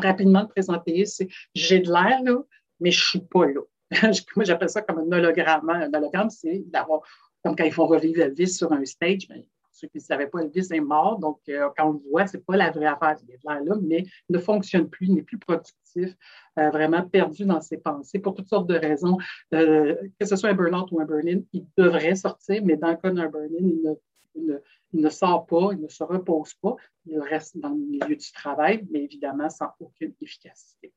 rapidement 0.00 0.42
le 0.42 0.48
présenter, 0.48 1.04
c'est 1.06 1.28
j'ai 1.54 1.80
de 1.80 1.90
l'air 1.90 2.22
là, 2.22 2.38
mais 2.80 2.90
je 2.90 3.04
suis 3.04 3.20
pas 3.20 3.46
là. 3.46 3.60
Moi, 4.36 4.44
j'appelle 4.44 4.70
ça 4.70 4.82
comme 4.82 4.98
un 4.98 5.18
hologramme. 5.18 5.68
Un 5.68 5.92
hologramme, 5.92 6.30
c'est 6.30 6.62
d'avoir, 6.66 7.00
comme 7.44 7.56
quand 7.56 7.64
ils 7.64 7.72
font 7.72 7.86
revivre 7.86 8.22
Elvis 8.22 8.48
sur 8.48 8.72
un 8.72 8.84
stage, 8.84 9.26
mais 9.28 9.46
ceux 9.72 9.88
qui 9.88 9.98
ne 9.98 10.02
savaient 10.02 10.26
pas, 10.26 10.40
Elvis 10.40 10.68
est 10.70 10.80
mort. 10.80 11.18
Donc, 11.18 11.40
euh, 11.48 11.68
quand 11.76 11.88
on 11.88 11.92
le 11.94 12.10
voit, 12.10 12.26
ce 12.26 12.36
n'est 12.36 12.42
pas 12.42 12.56
la 12.56 12.70
vraie 12.70 12.86
affaire. 12.86 13.16
Il 13.22 13.34
est 13.34 13.40
là, 13.44 13.74
mais 13.82 14.04
ne 14.28 14.38
fonctionne 14.38 14.88
plus, 14.88 15.08
n'est 15.08 15.22
plus 15.22 15.38
productif, 15.38 16.14
euh, 16.58 16.70
vraiment 16.70 17.02
perdu 17.02 17.44
dans 17.44 17.60
ses 17.60 17.78
pensées 17.78 18.18
pour 18.18 18.34
toutes 18.34 18.48
sortes 18.48 18.68
de 18.68 18.74
raisons. 18.74 19.16
Euh, 19.54 19.96
que 20.18 20.26
ce 20.26 20.36
soit 20.36 20.50
un 20.50 20.54
burn-out 20.54 20.90
ou 20.92 21.00
un 21.00 21.04
burn-in, 21.04 21.40
il 21.52 21.66
devrait 21.76 22.14
sortir, 22.14 22.62
mais 22.64 22.76
dans 22.76 22.90
le 22.90 22.96
cas 22.96 23.10
d'un 23.10 23.28
burn-in, 23.28 23.58
il 23.58 23.82
ne, 23.82 23.94
il 24.34 24.60
ne 24.92 25.08
sort 25.08 25.46
pas, 25.46 25.70
il 25.72 25.80
ne 25.80 25.88
se 25.88 26.02
repose 26.02 26.54
pas, 26.54 26.76
il 27.06 27.18
reste 27.20 27.58
dans 27.58 27.70
le 27.70 27.76
milieu 27.76 28.16
du 28.16 28.32
travail, 28.32 28.86
mais 28.90 29.04
évidemment 29.04 29.50
sans 29.50 29.70
aucune 29.80 30.12
efficacité. 30.20 30.92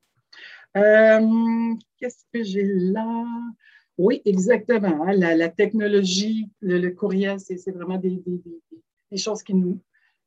Euh, 0.75 1.75
qu'est-ce 1.97 2.25
que 2.33 2.43
j'ai 2.43 2.63
là? 2.63 3.25
Oui, 3.97 4.21
exactement. 4.25 5.05
Hein, 5.05 5.13
la, 5.13 5.49
technologie, 5.49 6.49
le, 6.61 6.89
courriel, 6.89 7.39
c'est 7.39 7.71
vraiment 7.71 7.97
des, 7.97 8.21
choses 9.15 9.43
qui 9.43 9.53
nous 9.53 9.79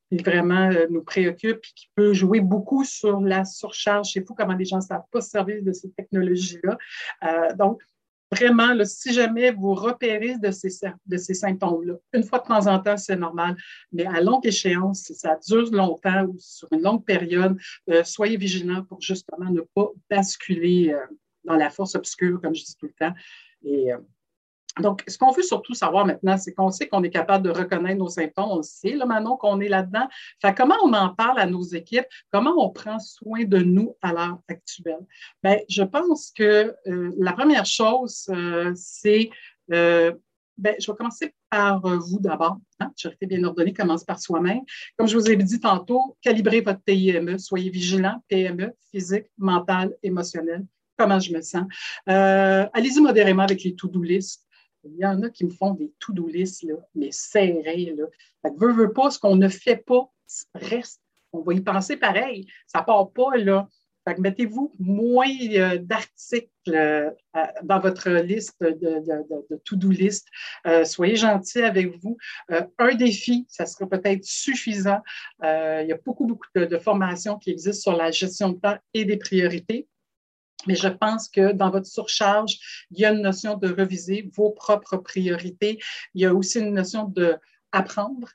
vraiment 0.09 0.69
euh, 0.71 0.87
nous 0.89 1.03
préoccupent 1.03 1.65
et 1.65 1.73
qui 1.75 1.89
peut 1.93 2.13
jouer 2.13 2.39
beaucoup 2.39 2.85
sur 2.85 3.19
la 3.19 3.43
surcharge. 3.43 4.13
C'est 4.13 4.25
fou 4.25 4.33
comment 4.33 4.53
les 4.53 4.63
gens 4.63 4.77
ne 4.77 4.81
savent 4.81 5.03
pas 5.11 5.19
se 5.19 5.31
servir 5.31 5.61
de 5.61 5.73
ces 5.73 5.91
technologies-là. 5.91 6.77
Euh, 7.23 7.53
donc, 7.55 7.81
vraiment, 8.31 8.73
si 8.85 9.13
jamais 9.13 9.51
vous 9.51 9.73
repérez 9.73 10.37
de 10.37 10.51
ces, 10.51 11.33
symptômes-là, 11.33 11.95
une 12.13 12.23
fois 12.23 12.39
de 12.39 12.45
temps 12.45 12.67
en 12.67 12.79
temps, 12.79 12.97
c'est 12.97 13.15
normal, 13.15 13.55
mais 13.91 14.05
à 14.05 14.21
longue 14.21 14.45
échéance, 14.45 15.03
si 15.03 15.15
ça 15.15 15.37
dure 15.47 15.71
longtemps 15.71 16.25
ou 16.25 16.35
sur 16.39 16.67
une 16.71 16.81
longue 16.81 17.05
période, 17.05 17.57
euh, 17.89 18.03
soyez 18.03 18.37
vigilants 18.37 18.83
pour 18.83 19.01
justement 19.01 19.49
ne 19.49 19.61
pas 19.61 19.89
basculer 20.09 20.93
euh, 20.93 21.05
dans 21.43 21.55
la 21.55 21.69
force 21.69 21.95
obscure, 21.95 22.41
comme 22.41 22.55
je 22.55 22.63
dis 22.63 22.75
tout 22.75 22.87
le 22.87 22.93
temps. 22.93 23.13
Euh, 23.65 23.97
donc, 24.79 25.03
ce 25.07 25.17
qu'on 25.17 25.31
veut 25.31 25.43
surtout 25.43 25.73
savoir 25.73 26.05
maintenant, 26.05 26.37
c'est 26.37 26.53
qu'on 26.53 26.71
sait 26.71 26.87
qu'on 26.87 27.03
est 27.03 27.09
capable 27.09 27.45
de 27.45 27.51
reconnaître 27.51 27.97
nos 27.97 28.09
symptômes. 28.09 28.49
On 28.49 28.63
sait, 28.63 28.95
là, 28.95 29.05
maintenant 29.05 29.37
qu'on 29.37 29.59
est 29.59 29.69
là-dedans. 29.69 30.07
Fait 30.41 30.53
comment 30.53 30.75
on 30.83 30.93
en 30.93 31.09
parle 31.09 31.39
à 31.39 31.45
nos 31.45 31.63
équipes? 31.63 32.05
Comment 32.31 32.53
on 32.57 32.69
prend 32.69 32.99
soin 32.99 33.43
de 33.43 33.57
nous 33.57 33.95
à 34.01 34.13
l'heure 34.13 34.39
actuelle? 34.47 35.05
Bien, 35.43 35.57
je 35.69 35.83
pense 35.83 36.31
que 36.31 36.75
euh, 36.87 37.11
la 37.19 37.33
première 37.33 37.65
chose, 37.65 38.25
euh, 38.29 38.71
c'est, 38.75 39.29
euh, 39.71 40.13
bien, 40.57 40.73
je 40.79 40.91
vais 40.91 40.97
commencer 40.97 41.33
par 41.49 41.81
vous 41.81 42.19
d'abord. 42.19 42.57
Hein? 42.79 42.91
Charité 42.95 43.25
bien 43.25 43.43
ordonnée 43.43 43.73
commence 43.73 44.03
par 44.03 44.19
soi-même. 44.19 44.61
Comme 44.97 45.07
je 45.07 45.17
vous 45.17 45.29
ai 45.29 45.35
dit 45.35 45.59
tantôt, 45.59 46.17
calibrez 46.21 46.61
votre 46.61 46.81
PIME. 46.81 47.37
Soyez 47.39 47.69
vigilant, 47.69 48.21
PME, 48.27 48.73
physique, 48.91 49.25
mental, 49.37 49.95
émotionnel 50.03 50.65
comment 50.99 51.19
je 51.19 51.31
me 51.31 51.41
sens. 51.41 51.65
Allez-y 52.07 52.99
modérément 52.99 53.43
avec 53.43 53.63
les 53.63 53.75
to-do 53.75 54.01
list. 54.01 54.46
Il 54.83 54.97
y 54.97 55.05
en 55.05 55.21
a 55.23 55.29
qui 55.29 55.45
me 55.45 55.49
font 55.49 55.71
des 55.71 55.91
to-do 55.99 56.27
list, 56.27 56.63
là, 56.63 56.75
mais 56.95 57.11
serrés. 57.11 57.93
Là. 57.97 58.05
Fait 58.41 58.51
que 58.51 58.65
veut, 58.65 58.93
pas, 58.93 59.11
ce 59.11 59.19
qu'on 59.19 59.35
ne 59.35 59.49
fait 59.49 59.77
pas 59.77 60.11
reste. 60.55 61.01
On 61.33 61.41
va 61.41 61.53
y 61.53 61.61
penser 61.61 61.97
pareil. 61.97 62.47
Ça 62.67 62.81
part 62.81 63.11
pas, 63.11 63.35
là. 63.37 63.67
Mettez-vous 64.17 64.73
moins 64.79 65.27
euh, 65.51 65.77
d'articles 65.79 66.49
euh, 66.69 67.09
dans 67.63 67.79
votre 67.79 68.09
liste 68.09 68.55
de, 68.61 69.55
to-do 69.65 69.89
list. 69.89 70.27
Euh, 70.65 70.85
soyez 70.85 71.17
gentils 71.17 71.61
avec 71.61 71.93
vous. 72.01 72.17
un 72.49 72.95
défi, 72.95 73.45
ça 73.49 73.65
serait 73.65 73.87
peut-être 73.87 74.23
suffisant. 74.23 75.01
il 75.43 75.87
y 75.89 75.91
a 75.91 75.97
beaucoup, 76.05 76.25
beaucoup 76.25 76.47
de 76.55 76.77
formations 76.77 77.37
qui 77.37 77.51
existent 77.51 77.91
sur 77.91 77.97
la 77.97 78.11
gestion 78.11 78.49
de 78.49 78.59
temps 78.59 78.77
et 78.93 79.03
des 79.05 79.17
priorités. 79.17 79.87
Mais 80.67 80.75
je 80.75 80.87
pense 80.87 81.29
que 81.29 81.51
dans 81.51 81.69
votre 81.69 81.87
surcharge, 81.87 82.85
il 82.91 82.99
y 82.99 83.05
a 83.05 83.11
une 83.11 83.21
notion 83.21 83.55
de 83.55 83.67
reviser 83.67 84.29
vos 84.35 84.51
propres 84.51 84.97
priorités. 84.97 85.79
Il 86.13 86.21
y 86.21 86.25
a 86.25 86.33
aussi 86.33 86.59
une 86.59 86.73
notion 86.73 87.05
d'apprendre, 87.05 88.29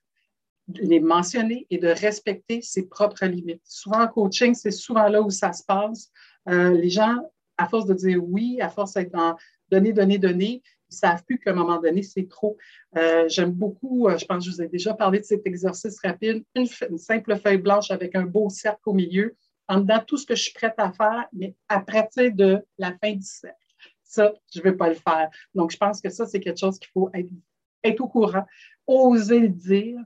de 0.68 0.82
les 0.82 1.00
mentionner 1.00 1.66
et 1.70 1.78
de 1.78 1.88
respecter 1.88 2.62
ses 2.62 2.86
propres 2.88 3.26
limites. 3.26 3.62
Souvent 3.64 4.02
en 4.02 4.08
coaching, 4.08 4.54
c'est 4.54 4.70
souvent 4.70 5.08
là 5.08 5.20
où 5.22 5.30
ça 5.30 5.52
se 5.52 5.64
passe. 5.64 6.10
Euh, 6.48 6.72
les 6.72 6.90
gens, 6.90 7.18
à 7.56 7.68
force 7.68 7.86
de 7.86 7.94
dire 7.94 8.22
oui, 8.22 8.60
à 8.60 8.68
force 8.68 8.94
d'être 8.94 9.12
dans 9.12 9.36
donner, 9.70 9.92
donner, 9.92 10.18
donner, 10.18 10.62
ils 10.90 10.94
ne 10.94 10.96
savent 10.96 11.24
plus 11.24 11.38
qu'à 11.38 11.52
un 11.52 11.54
moment 11.54 11.80
donné, 11.80 12.02
c'est 12.02 12.28
trop. 12.28 12.58
Euh, 12.96 13.24
j'aime 13.28 13.52
beaucoup, 13.52 14.08
euh, 14.08 14.18
je 14.18 14.26
pense 14.26 14.44
que 14.44 14.50
je 14.50 14.56
vous 14.56 14.62
ai 14.62 14.68
déjà 14.68 14.92
parlé 14.92 15.18
de 15.18 15.24
cet 15.24 15.46
exercice 15.46 15.98
rapide, 16.00 16.44
une 16.54 16.98
simple 16.98 17.36
feuille 17.38 17.58
blanche 17.58 17.90
avec 17.90 18.14
un 18.14 18.24
beau 18.24 18.50
cercle 18.50 18.82
au 18.86 18.92
milieu 18.92 19.34
en 19.72 19.80
dedans 19.80 20.00
tout 20.06 20.18
ce 20.18 20.26
que 20.26 20.34
je 20.34 20.42
suis 20.42 20.52
prête 20.52 20.74
à 20.76 20.92
faire, 20.92 21.26
mais 21.32 21.54
à 21.68 21.80
partir 21.80 22.30
de 22.34 22.62
la 22.78 22.92
fin 22.98 23.12
du 23.12 23.22
cercle. 23.22 23.56
Ça, 24.04 24.34
je 24.54 24.58
ne 24.60 24.64
vais 24.64 24.76
pas 24.76 24.88
le 24.88 24.94
faire. 24.94 25.30
Donc, 25.54 25.70
je 25.70 25.78
pense 25.78 26.02
que 26.02 26.10
ça, 26.10 26.26
c'est 26.26 26.40
quelque 26.40 26.60
chose 26.60 26.78
qu'il 26.78 26.90
faut 26.92 27.10
être, 27.14 28.00
au 28.00 28.08
courant, 28.08 28.44
oser 28.86 29.40
le 29.40 29.48
dire, 29.48 29.98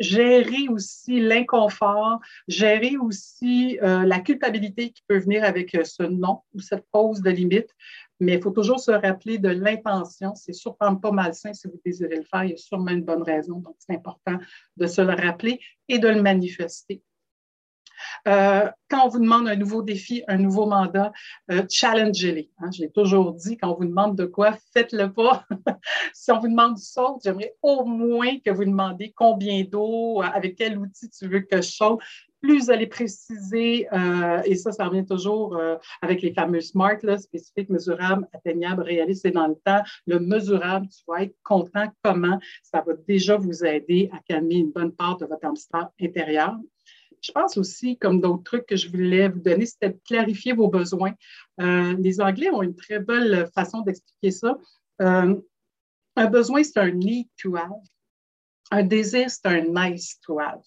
gérer 0.00 0.66
aussi 0.68 1.20
l'inconfort, 1.20 2.18
gérer 2.48 2.96
aussi 2.96 3.78
euh, 3.82 4.04
la 4.04 4.18
culpabilité 4.18 4.90
qui 4.90 5.02
peut 5.06 5.18
venir 5.18 5.44
avec 5.44 5.74
euh, 5.74 5.84
ce 5.84 6.02
non 6.02 6.40
ou 6.52 6.60
cette 6.60 6.86
pause 6.90 7.20
de 7.20 7.30
limite. 7.30 7.68
Mais 8.18 8.34
il 8.34 8.42
faut 8.42 8.50
toujours 8.50 8.80
se 8.80 8.90
rappeler 8.90 9.38
de 9.38 9.50
l'intention. 9.50 10.34
C'est 10.34 10.52
sûrement 10.52 10.96
pas 10.96 11.12
malsain 11.12 11.52
si 11.52 11.68
vous 11.68 11.80
désirez 11.84 12.16
le 12.16 12.24
faire. 12.24 12.44
Il 12.44 12.50
y 12.50 12.54
a 12.54 12.56
sûrement 12.56 12.90
une 12.90 13.04
bonne 13.04 13.22
raison. 13.22 13.60
Donc, 13.60 13.76
c'est 13.78 13.94
important 13.94 14.38
de 14.76 14.86
se 14.86 15.00
le 15.00 15.14
rappeler 15.14 15.60
et 15.88 15.98
de 15.98 16.08
le 16.08 16.20
manifester. 16.20 17.02
Euh, 18.28 18.68
quand 18.88 19.06
on 19.06 19.08
vous 19.08 19.20
demande 19.20 19.48
un 19.48 19.56
nouveau 19.56 19.82
défi, 19.82 20.22
un 20.28 20.36
nouveau 20.36 20.66
mandat, 20.66 21.12
euh, 21.50 21.62
challengez-les. 21.68 22.50
Hein. 22.58 22.70
je 22.72 22.82
l'ai 22.82 22.90
toujours 22.90 23.32
dit, 23.32 23.56
quand 23.56 23.70
on 23.72 23.76
vous 23.76 23.86
demande 23.86 24.16
de 24.16 24.26
quoi, 24.26 24.56
faites-le 24.72 25.12
pas. 25.12 25.44
si 26.12 26.30
on 26.32 26.38
vous 26.38 26.48
demande 26.48 26.74
du 26.74 26.82
saut, 26.82 27.18
j'aimerais 27.22 27.54
au 27.62 27.84
moins 27.84 28.38
que 28.44 28.50
vous 28.50 28.64
demandez 28.64 29.12
combien 29.16 29.62
d'eau, 29.64 30.22
euh, 30.22 30.26
avec 30.26 30.56
quel 30.56 30.78
outil 30.78 31.08
tu 31.10 31.28
veux 31.28 31.40
que 31.40 31.56
je 31.56 31.70
saute 31.70 32.00
plus 32.42 32.64
vous 32.64 32.70
allez 32.70 32.86
préciser, 32.86 33.86
et 34.46 34.54
ça, 34.54 34.72
ça 34.72 34.86
revient 34.86 35.04
toujours 35.04 35.60
avec 36.00 36.22
les 36.22 36.32
fameux 36.32 36.62
SMART, 36.62 36.96
là, 37.02 37.18
spécifiques, 37.18 37.68
mesurables, 37.68 38.26
atteignables, 38.32 38.80
réalistes 38.80 39.26
et 39.26 39.30
dans 39.30 39.46
le 39.46 39.56
temps. 39.56 39.82
Le 40.06 40.20
mesurable, 40.20 40.88
tu 40.88 41.04
vas 41.06 41.24
être 41.24 41.36
content 41.44 41.84
comment 42.02 42.38
ça 42.62 42.82
va 42.86 42.94
déjà 43.06 43.36
vous 43.36 43.62
aider 43.62 44.08
à 44.14 44.20
calmer 44.26 44.54
une 44.54 44.70
bonne 44.70 44.92
part 44.92 45.18
de 45.18 45.26
votre 45.26 45.46
hamster 45.46 45.90
intérieur 46.00 46.56
je 47.20 47.32
pense 47.32 47.56
aussi, 47.56 47.98
comme 47.98 48.20
d'autres 48.20 48.42
trucs 48.42 48.66
que 48.66 48.76
je 48.76 48.88
voulais 48.88 49.28
vous 49.28 49.40
donner, 49.40 49.66
c'était 49.66 49.90
de 49.90 50.00
clarifier 50.06 50.52
vos 50.52 50.68
besoins. 50.68 51.12
Euh, 51.60 51.94
les 51.98 52.20
Anglais 52.20 52.50
ont 52.50 52.62
une 52.62 52.74
très 52.74 52.98
belle 52.98 53.48
façon 53.54 53.82
d'expliquer 53.82 54.30
ça. 54.30 54.58
Euh, 55.02 55.34
un 56.16 56.26
besoin, 56.26 56.62
c'est 56.62 56.78
un 56.78 56.90
need 56.90 57.28
to 57.40 57.56
have. 57.56 57.70
Un 58.70 58.82
désir, 58.84 59.30
c'est 59.30 59.46
un 59.46 59.62
nice 59.62 60.18
to 60.20 60.38
have. 60.38 60.62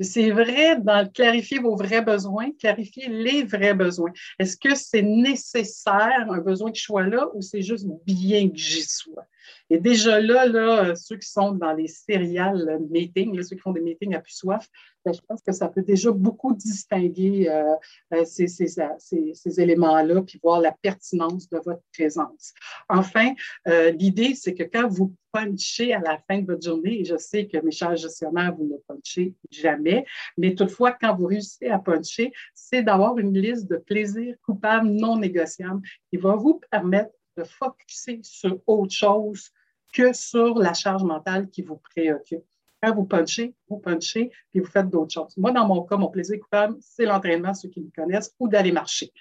C'est 0.00 0.30
vrai 0.30 0.80
dans 0.80 1.08
clarifier 1.10 1.58
vos 1.58 1.76
vrais 1.76 2.02
besoins, 2.02 2.50
clarifier 2.58 3.08
les 3.08 3.44
vrais 3.44 3.74
besoins. 3.74 4.12
Est-ce 4.38 4.56
que 4.56 4.74
c'est 4.74 5.02
nécessaire 5.02 6.26
un 6.30 6.40
besoin 6.40 6.72
que 6.72 6.78
je 6.78 6.84
sois 6.84 7.06
là 7.06 7.28
ou 7.34 7.42
c'est 7.42 7.62
juste 7.62 7.86
bien 8.06 8.48
que 8.48 8.56
j'y 8.56 8.82
sois? 8.82 9.26
Et 9.70 9.78
déjà 9.78 10.20
là, 10.20 10.46
là, 10.46 10.94
ceux 10.94 11.16
qui 11.16 11.28
sont 11.28 11.52
dans 11.52 11.72
les 11.72 11.88
serial 11.88 12.80
meetings, 12.90 13.42
ceux 13.42 13.56
qui 13.56 13.62
font 13.62 13.72
des 13.72 13.80
meetings 13.80 14.14
à 14.14 14.20
plus 14.20 14.34
soif, 14.34 14.68
ben, 15.06 15.12
je 15.12 15.20
pense 15.20 15.40
que 15.40 15.52
ça 15.52 15.68
peut 15.68 15.82
déjà 15.82 16.10
beaucoup 16.10 16.52
distinguer 16.52 17.48
euh, 17.48 17.76
euh, 18.12 18.24
ces, 18.24 19.60
éléments-là, 19.60 20.22
puis 20.22 20.40
voir 20.42 20.60
la 20.60 20.72
pertinence 20.72 21.48
de 21.48 21.58
votre 21.64 21.82
présence. 21.92 22.52
Enfin, 22.88 23.32
euh, 23.68 23.92
l'idée, 23.92 24.34
c'est 24.34 24.52
que 24.52 24.64
quand 24.64 24.88
vous 24.88 25.14
punchez 25.32 25.94
à 25.94 26.00
la 26.00 26.18
fin 26.28 26.40
de 26.40 26.46
votre 26.46 26.64
journée, 26.64 27.00
et 27.00 27.04
je 27.04 27.16
sais 27.18 27.46
que 27.46 27.58
mes 27.58 27.70
chers 27.70 27.94
gestionnaires, 27.94 28.56
vous 28.56 28.64
ne 28.64 28.78
punchez 28.88 29.34
jamais, 29.48 30.04
mais 30.36 30.56
toutefois, 30.56 30.90
quand 30.90 31.14
vous 31.14 31.26
réussissez 31.26 31.68
à 31.68 31.78
puncher, 31.78 32.32
c'est 32.52 32.82
d'avoir 32.82 33.16
une 33.18 33.38
liste 33.38 33.70
de 33.70 33.76
plaisirs 33.76 34.34
coupables 34.44 34.88
non 34.88 35.18
négociables 35.18 35.82
qui 36.10 36.16
va 36.16 36.34
vous 36.34 36.60
permettre 36.72 37.12
de 37.36 37.44
focuser 37.44 38.20
sur 38.22 38.58
autre 38.66 38.94
chose 38.94 39.50
que 39.92 40.12
sur 40.12 40.58
la 40.58 40.74
charge 40.74 41.04
mentale 41.04 41.48
qui 41.48 41.62
vous 41.62 41.76
préoccupe. 41.76 42.44
Quand 42.82 42.94
vous 42.94 43.04
punchez, 43.04 43.54
vous 43.68 43.78
punchez, 43.78 44.30
puis 44.50 44.60
vous 44.60 44.70
faites 44.70 44.90
d'autres 44.90 45.12
choses. 45.12 45.34
Moi, 45.38 45.50
dans 45.50 45.66
mon 45.66 45.82
cas, 45.82 45.96
mon 45.96 46.08
plaisir 46.08 46.38
coupable, 46.38 46.76
c'est 46.80 47.06
l'entraînement, 47.06 47.54
ceux 47.54 47.70
qui 47.70 47.80
me 47.80 47.90
connaissent, 47.90 48.34
ou 48.38 48.48
d'aller 48.48 48.70
marcher. 48.70 49.12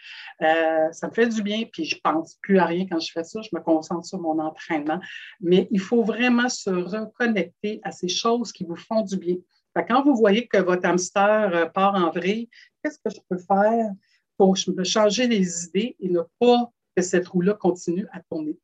Euh, 0.42 0.92
ça 0.92 1.08
me 1.08 1.14
fait 1.14 1.28
du 1.30 1.42
bien, 1.42 1.64
puis 1.72 1.86
je 1.86 1.98
pense 2.02 2.36
plus 2.42 2.60
à 2.60 2.66
rien 2.66 2.86
quand 2.86 3.00
je 3.00 3.12
fais 3.12 3.24
ça. 3.24 3.42
Je 3.42 3.50
me 3.54 3.62
concentre 3.62 4.06
sur 4.06 4.20
mon 4.20 4.40
entraînement. 4.40 5.00
Mais 5.40 5.70
il 5.72 5.80
faut 5.80 6.04
vraiment 6.04 6.50
se 6.50 6.70
reconnecter 6.70 7.80
à 7.84 7.92
ces 7.92 8.10
choses 8.10 8.52
qui 8.52 8.66
vous 8.66 8.76
font 8.76 9.02
du 9.04 9.16
bien. 9.18 9.38
quand 9.88 10.04
vous 10.04 10.16
voyez 10.16 10.48
que 10.48 10.58
votre 10.58 10.86
hamster 10.86 11.56
euh, 11.56 11.66
part 11.68 11.96
en 11.96 12.12
vrille, 12.12 12.50
qu'est-ce 12.84 13.00
que 13.00 13.10
je 13.10 13.22
peux 13.30 13.38
faire 13.38 13.90
pour 14.38 14.56
me 14.68 14.84
changer 14.84 15.28
les 15.28 15.66
idées 15.66 15.96
et 16.00 16.10
ne 16.10 16.22
pas 16.40 16.72
que 16.96 17.02
cette 17.02 17.28
roue-là 17.28 17.54
continue 17.54 18.08
à 18.12 18.22
tourner. 18.22 18.58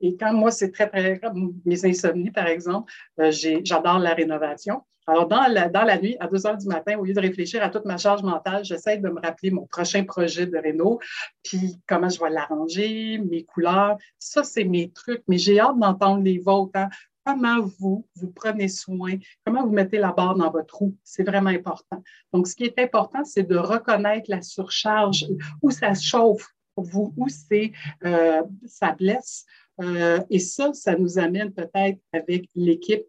Et 0.00 0.16
quand 0.16 0.32
moi, 0.32 0.50
c'est 0.50 0.70
très, 0.70 0.88
très 0.88 1.18
grave, 1.18 1.34
mes 1.64 1.84
insomnies, 1.84 2.30
par 2.30 2.46
exemple, 2.46 2.92
euh, 3.20 3.30
j'adore 3.32 3.98
la 3.98 4.14
rénovation. 4.14 4.82
Alors, 5.08 5.26
dans 5.26 5.46
la, 5.48 5.70
dans 5.70 5.84
la 5.84 5.98
nuit, 5.98 6.16
à 6.20 6.26
2 6.28 6.46
heures 6.46 6.58
du 6.58 6.66
matin, 6.66 6.98
au 6.98 7.04
lieu 7.04 7.14
de 7.14 7.20
réfléchir 7.20 7.62
à 7.62 7.70
toute 7.70 7.86
ma 7.86 7.96
charge 7.96 8.22
mentale, 8.22 8.62
j'essaie 8.62 8.98
de 8.98 9.08
me 9.08 9.18
rappeler 9.18 9.50
mon 9.50 9.66
prochain 9.66 10.04
projet 10.04 10.46
de 10.46 10.58
réno, 10.58 11.00
puis 11.42 11.80
comment 11.88 12.10
je 12.10 12.20
vais 12.20 12.28
l'arranger, 12.28 13.18
mes 13.18 13.42
couleurs. 13.44 13.96
Ça, 14.18 14.44
c'est 14.44 14.64
mes 14.64 14.90
trucs, 14.90 15.22
mais 15.26 15.38
j'ai 15.38 15.60
hâte 15.60 15.78
d'entendre 15.78 16.22
les 16.22 16.38
vôtres. 16.38 16.78
Hein. 16.78 16.90
comment 17.24 17.60
vous, 17.78 18.06
vous 18.16 18.30
prenez 18.30 18.68
soin, 18.68 19.16
comment 19.46 19.64
vous 19.64 19.72
mettez 19.72 19.96
la 19.96 20.12
barre 20.12 20.34
dans 20.34 20.50
votre 20.50 20.76
roue? 20.76 20.94
C'est 21.04 21.24
vraiment 21.24 21.50
important. 21.50 22.02
Donc, 22.34 22.46
ce 22.46 22.54
qui 22.54 22.64
est 22.64 22.78
important, 22.78 23.24
c'est 23.24 23.44
de 23.44 23.56
reconnaître 23.56 24.30
la 24.30 24.42
surcharge, 24.42 25.26
où 25.62 25.70
ça 25.70 25.94
chauffe 25.94 26.54
vous, 26.82 27.12
où 27.16 27.28
c'est, 27.28 27.72
euh, 28.04 28.42
ça 28.66 28.92
blesse. 28.92 29.46
Euh, 29.80 30.20
et 30.30 30.38
ça, 30.38 30.72
ça 30.72 30.96
nous 30.96 31.18
amène 31.18 31.52
peut-être 31.52 32.00
avec 32.12 32.48
l'équipe. 32.54 33.06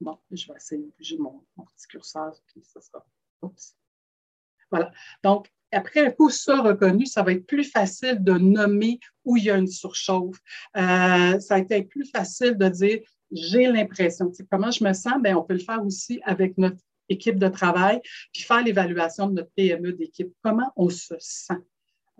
Bon, 0.00 0.18
je 0.30 0.46
vais 0.48 0.56
essayer 0.56 0.82
de 0.82 0.90
bouger 0.96 1.18
mon, 1.18 1.42
petit 1.56 1.86
curseur, 1.88 2.34
puis 2.46 2.62
ça 2.62 2.80
sera. 2.80 3.04
Oups. 3.42 3.76
Voilà. 4.70 4.92
Donc, 5.22 5.50
après 5.72 6.06
un 6.06 6.10
coup, 6.10 6.30
ça 6.30 6.60
reconnu, 6.60 7.06
ça 7.06 7.22
va 7.22 7.32
être 7.32 7.46
plus 7.46 7.64
facile 7.64 8.22
de 8.22 8.32
nommer 8.32 9.00
où 9.24 9.36
il 9.36 9.44
y 9.44 9.50
a 9.50 9.56
une 9.56 9.66
surchauffe. 9.66 10.38
Euh, 10.76 11.38
ça 11.40 11.56
va 11.56 11.58
être 11.58 11.88
plus 11.88 12.08
facile 12.10 12.56
de 12.56 12.68
dire 12.68 13.00
j'ai 13.32 13.66
l'impression. 13.66 14.30
comment 14.50 14.70
je 14.70 14.84
me 14.84 14.92
sens? 14.92 15.14
Bien, 15.22 15.36
on 15.36 15.42
peut 15.42 15.54
le 15.54 15.60
faire 15.60 15.84
aussi 15.84 16.20
avec 16.24 16.56
notre 16.58 16.78
équipe 17.08 17.38
de 17.38 17.48
travail, 17.48 18.00
puis 18.32 18.42
faire 18.42 18.62
l'évaluation 18.62 19.28
de 19.28 19.34
notre 19.34 19.50
PME 19.56 19.92
d'équipe. 19.92 20.32
Comment 20.42 20.72
on 20.76 20.88
se 20.88 21.14
sent? 21.18 21.54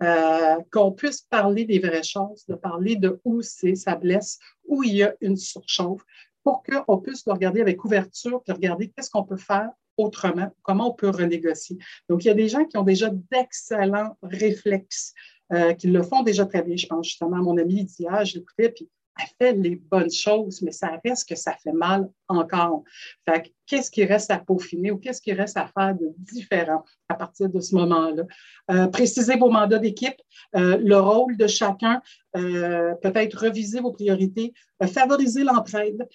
Euh, 0.03 0.57
qu'on 0.71 0.91
puisse 0.91 1.21
parler 1.21 1.63
des 1.63 1.79
vraies 1.79 2.03
choses, 2.03 2.45
de 2.47 2.55
parler 2.55 2.97
de 2.97 3.21
où 3.23 3.41
c'est, 3.41 3.75
ça 3.75 3.95
blesse, 3.95 4.39
où 4.65 4.83
il 4.83 4.95
y 4.95 5.03
a 5.03 5.15
une 5.21 5.37
surchauffe, 5.37 6.01
pour 6.43 6.63
qu'on 6.63 6.97
puisse 6.97 7.25
le 7.25 7.31
regarder 7.31 7.61
avec 7.61 7.83
ouverture, 7.85 8.43
puis 8.43 8.53
regarder 8.53 8.89
qu'est-ce 8.89 9.09
qu'on 9.09 9.23
peut 9.23 9.37
faire 9.37 9.69
autrement, 9.97 10.53
comment 10.63 10.91
on 10.91 10.93
peut 10.93 11.09
renégocier. 11.09 11.77
Donc, 12.09 12.25
il 12.25 12.27
y 12.27 12.31
a 12.31 12.33
des 12.33 12.49
gens 12.49 12.65
qui 12.65 12.77
ont 12.77 12.83
déjà 12.83 13.09
d'excellents 13.31 14.17
réflexes, 14.21 15.13
euh, 15.53 15.73
qui 15.73 15.87
le 15.87 16.03
font 16.03 16.23
déjà 16.23 16.45
très 16.45 16.61
bien. 16.61 16.75
Je 16.75 16.87
pense 16.87 17.07
justement 17.07 17.37
à 17.37 17.41
mon 17.41 17.57
ami 17.57 17.85
d'hier, 17.85 18.25
je 18.25 18.39
l'écoutais, 18.39 18.69
puis 18.69 18.89
elle 19.17 19.29
fait 19.37 19.53
les 19.53 19.75
bonnes 19.75 20.11
choses, 20.11 20.61
mais 20.61 20.71
ça 20.71 20.99
reste 21.03 21.29
que 21.29 21.35
ça 21.35 21.53
fait 21.53 21.71
mal 21.71 22.09
encore. 22.27 22.83
Fait 23.27 23.53
qu'est-ce 23.65 23.89
qui 23.89 24.03
reste 24.05 24.29
à 24.31 24.39
peaufiner 24.39 24.91
ou 24.91 24.97
qu'est-ce 24.97 25.21
qui 25.21 25.33
reste 25.33 25.57
à 25.57 25.67
faire 25.67 25.95
de 25.95 26.13
différent 26.17 26.83
à 27.09 27.15
partir 27.15 27.49
de 27.49 27.59
ce 27.59 27.75
moment-là? 27.75 28.23
Euh, 28.71 28.87
précisez 28.87 29.37
vos 29.37 29.49
mandats 29.49 29.79
d'équipe, 29.79 30.17
euh, 30.55 30.77
le 30.77 30.99
rôle 30.99 31.37
de 31.37 31.47
chacun, 31.47 32.01
euh, 32.35 32.93
peut-être 33.01 33.45
reviser 33.45 33.79
vos 33.79 33.91
priorités, 33.91 34.53
favoriser 34.91 35.43
l'entraide. 35.43 36.07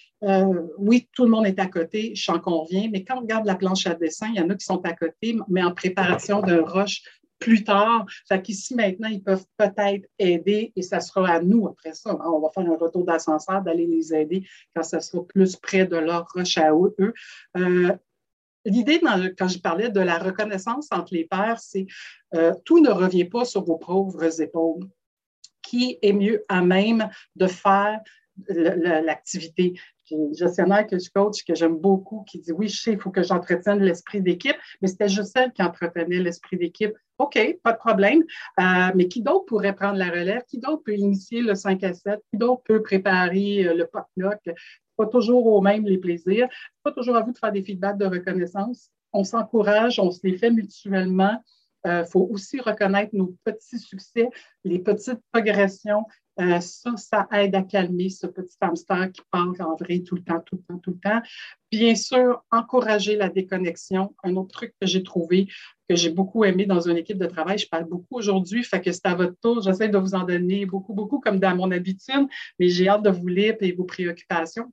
oui, 0.77 1.09
tout 1.13 1.23
le 1.23 1.31
monde 1.31 1.47
est 1.47 1.59
à 1.59 1.67
côté, 1.67 2.13
je 2.15 2.23
j'en 2.23 2.39
conviens, 2.39 2.89
mais 2.91 3.03
quand 3.03 3.17
on 3.17 3.21
regarde 3.21 3.45
la 3.45 3.55
planche 3.55 3.87
à 3.87 3.95
dessin, 3.95 4.27
il 4.29 4.39
y 4.39 4.41
en 4.41 4.49
a 4.49 4.55
qui 4.55 4.65
sont 4.65 4.81
à 4.85 4.93
côté, 4.93 5.35
mais 5.49 5.63
en 5.63 5.73
préparation 5.73 6.41
d'un 6.41 6.61
roche 6.61 7.01
plus 7.41 7.65
tard. 7.65 8.05
Fait 8.29 8.41
qu'ici, 8.41 8.75
maintenant, 8.75 9.09
ils 9.09 9.21
peuvent 9.21 9.45
peut-être 9.57 10.07
aider 10.17 10.71
et 10.75 10.81
ça 10.81 11.01
sera 11.01 11.27
à 11.27 11.41
nous 11.41 11.67
après 11.67 11.93
ça. 11.93 12.15
On 12.25 12.39
va 12.39 12.49
faire 12.53 12.71
un 12.71 12.77
retour 12.77 13.03
d'ascenseur, 13.03 13.61
d'aller 13.61 13.87
les 13.87 14.13
aider 14.13 14.47
quand 14.73 14.83
ça 14.83 15.01
sera 15.01 15.25
plus 15.25 15.57
près 15.57 15.85
de 15.85 15.97
leur 15.97 16.25
roche 16.33 16.57
à 16.57 16.71
eux. 16.71 17.13
Euh, 17.57 17.91
L'idée, 18.63 19.01
quand 19.39 19.47
je 19.47 19.57
parlais 19.57 19.89
de 19.89 19.99
la 19.99 20.19
reconnaissance 20.19 20.87
entre 20.91 21.15
les 21.15 21.25
pairs, 21.25 21.59
c'est 21.59 21.87
euh, 22.35 22.53
tout 22.63 22.79
ne 22.79 22.91
revient 22.91 23.25
pas 23.25 23.43
sur 23.43 23.63
vos 23.63 23.77
pauvres 23.77 24.39
épaules. 24.39 24.87
Qui 25.63 25.97
est 26.01 26.13
mieux 26.13 26.45
à 26.47 26.61
même 26.61 27.09
de 27.35 27.47
faire 27.47 27.99
l'activité? 28.47 29.73
Une 30.11 30.33
gestionnaire 30.35 30.85
que 30.87 30.99
je 30.99 31.09
coach, 31.09 31.43
que 31.43 31.55
j'aime 31.55 31.77
beaucoup, 31.77 32.23
qui 32.27 32.39
dit 32.39 32.51
oui, 32.51 32.67
je 32.67 32.81
sais, 32.81 32.91
il 32.93 32.99
faut 32.99 33.11
que 33.11 33.23
j'entretienne 33.23 33.79
l'esprit 33.79 34.21
d'équipe, 34.21 34.55
mais 34.81 34.87
c'était 34.87 35.09
juste 35.09 35.35
elle 35.35 35.51
qui 35.51 35.63
entretenait 35.63 36.19
l'esprit 36.19 36.57
d'équipe. 36.57 36.93
OK, 37.17 37.39
pas 37.63 37.73
de 37.73 37.77
problème. 37.77 38.23
Euh, 38.59 38.91
mais 38.95 39.07
qui 39.07 39.21
d'autre 39.21 39.45
pourrait 39.45 39.75
prendre 39.75 39.97
la 39.97 40.09
relève? 40.09 40.43
Qui 40.47 40.59
d'autre 40.59 40.83
peut 40.83 40.95
initier 40.95 41.41
le 41.41 41.55
5 41.55 41.83
à 41.83 41.93
7? 41.93 42.19
Qui 42.31 42.37
d'autre 42.37 42.63
peut 42.63 42.81
préparer 42.81 43.67
euh, 43.67 43.73
le 43.73 43.85
potluck? 43.85 44.39
Pas 44.97 45.05
toujours 45.05 45.45
au 45.45 45.61
même 45.61 45.85
les 45.85 45.97
plaisirs. 45.97 46.47
Pas 46.83 46.91
toujours 46.91 47.15
à 47.15 47.21
vous 47.21 47.31
de 47.31 47.37
faire 47.37 47.51
des 47.51 47.63
feedbacks 47.63 47.97
de 47.97 48.05
reconnaissance. 48.05 48.89
On 49.13 49.23
s'encourage, 49.23 49.99
on 49.99 50.11
se 50.11 50.19
les 50.23 50.37
fait 50.37 50.51
mutuellement. 50.51 51.37
Il 51.85 51.91
euh, 51.91 52.05
faut 52.05 52.27
aussi 52.31 52.59
reconnaître 52.59 53.15
nos 53.15 53.35
petits 53.43 53.79
succès, 53.79 54.29
les 54.63 54.79
petites 54.79 55.19
progressions. 55.31 56.05
Euh, 56.41 56.59
ça, 56.59 56.97
ça 56.97 57.27
aide 57.33 57.53
à 57.53 57.61
calmer 57.61 58.09
ce 58.09 58.25
petit 58.25 58.57
hamster 58.61 59.11
qui 59.11 59.21
parle 59.29 59.53
en 59.59 59.75
vrai 59.75 59.99
tout 59.99 60.15
le 60.15 60.23
temps, 60.23 60.39
tout 60.39 60.55
le 60.55 60.63
temps, 60.63 60.79
tout 60.79 60.91
le 60.91 60.99
temps. 60.99 61.21
Bien 61.71 61.93
sûr, 61.93 62.43
encourager 62.51 63.15
la 63.15 63.29
déconnexion. 63.29 64.15
Un 64.23 64.35
autre 64.35 64.53
truc 64.53 64.73
que 64.81 64.87
j'ai 64.87 65.03
trouvé, 65.03 65.47
que 65.87 65.95
j'ai 65.95 66.09
beaucoup 66.09 66.43
aimé 66.43 66.65
dans 66.65 66.79
une 66.89 66.97
équipe 66.97 67.19
de 67.19 67.27
travail, 67.27 67.59
je 67.59 67.67
parle 67.67 67.85
beaucoup 67.85 68.15
aujourd'hui, 68.17 68.63
fait 68.63 68.81
que 68.81 68.91
c'est 68.91 69.05
à 69.05 69.13
votre 69.13 69.35
tour. 69.39 69.61
J'essaie 69.61 69.89
de 69.89 69.97
vous 69.97 70.15
en 70.15 70.23
donner 70.23 70.65
beaucoup, 70.65 70.93
beaucoup, 70.93 71.19
comme 71.19 71.39
dans 71.39 71.55
mon 71.55 71.69
habitude, 71.69 72.27
mais 72.59 72.69
j'ai 72.69 72.89
hâte 72.89 73.03
de 73.03 73.11
vous 73.11 73.27
lire 73.27 73.55
et 73.59 73.71
vos 73.73 73.83
préoccupations. 73.83 74.71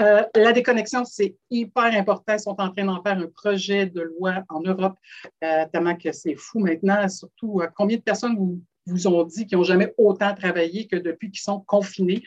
Euh, 0.00 0.24
la 0.34 0.52
déconnexion, 0.52 1.04
c'est 1.04 1.36
hyper 1.48 1.84
important. 1.84 2.34
Ils 2.34 2.40
sont 2.40 2.60
en 2.60 2.70
train 2.70 2.84
d'en 2.84 3.02
faire 3.02 3.18
un 3.18 3.28
projet 3.28 3.86
de 3.86 4.00
loi 4.00 4.42
en 4.48 4.60
Europe, 4.60 4.98
euh, 5.44 5.64
tellement 5.72 5.96
que 5.96 6.12
c'est 6.12 6.34
fou 6.34 6.58
maintenant. 6.58 7.08
Surtout, 7.08 7.62
combien 7.76 7.96
de 7.96 8.02
personnes 8.02 8.36
vous, 8.36 8.60
vous 8.86 9.06
ont 9.06 9.24
dit 9.24 9.46
qu'ils 9.46 9.58
n'ont 9.58 9.64
jamais 9.64 9.94
autant 9.98 10.34
travaillé 10.34 10.86
que 10.86 10.96
depuis 10.96 11.30
qu'ils 11.30 11.40
sont 11.40 11.60
confinés? 11.60 12.22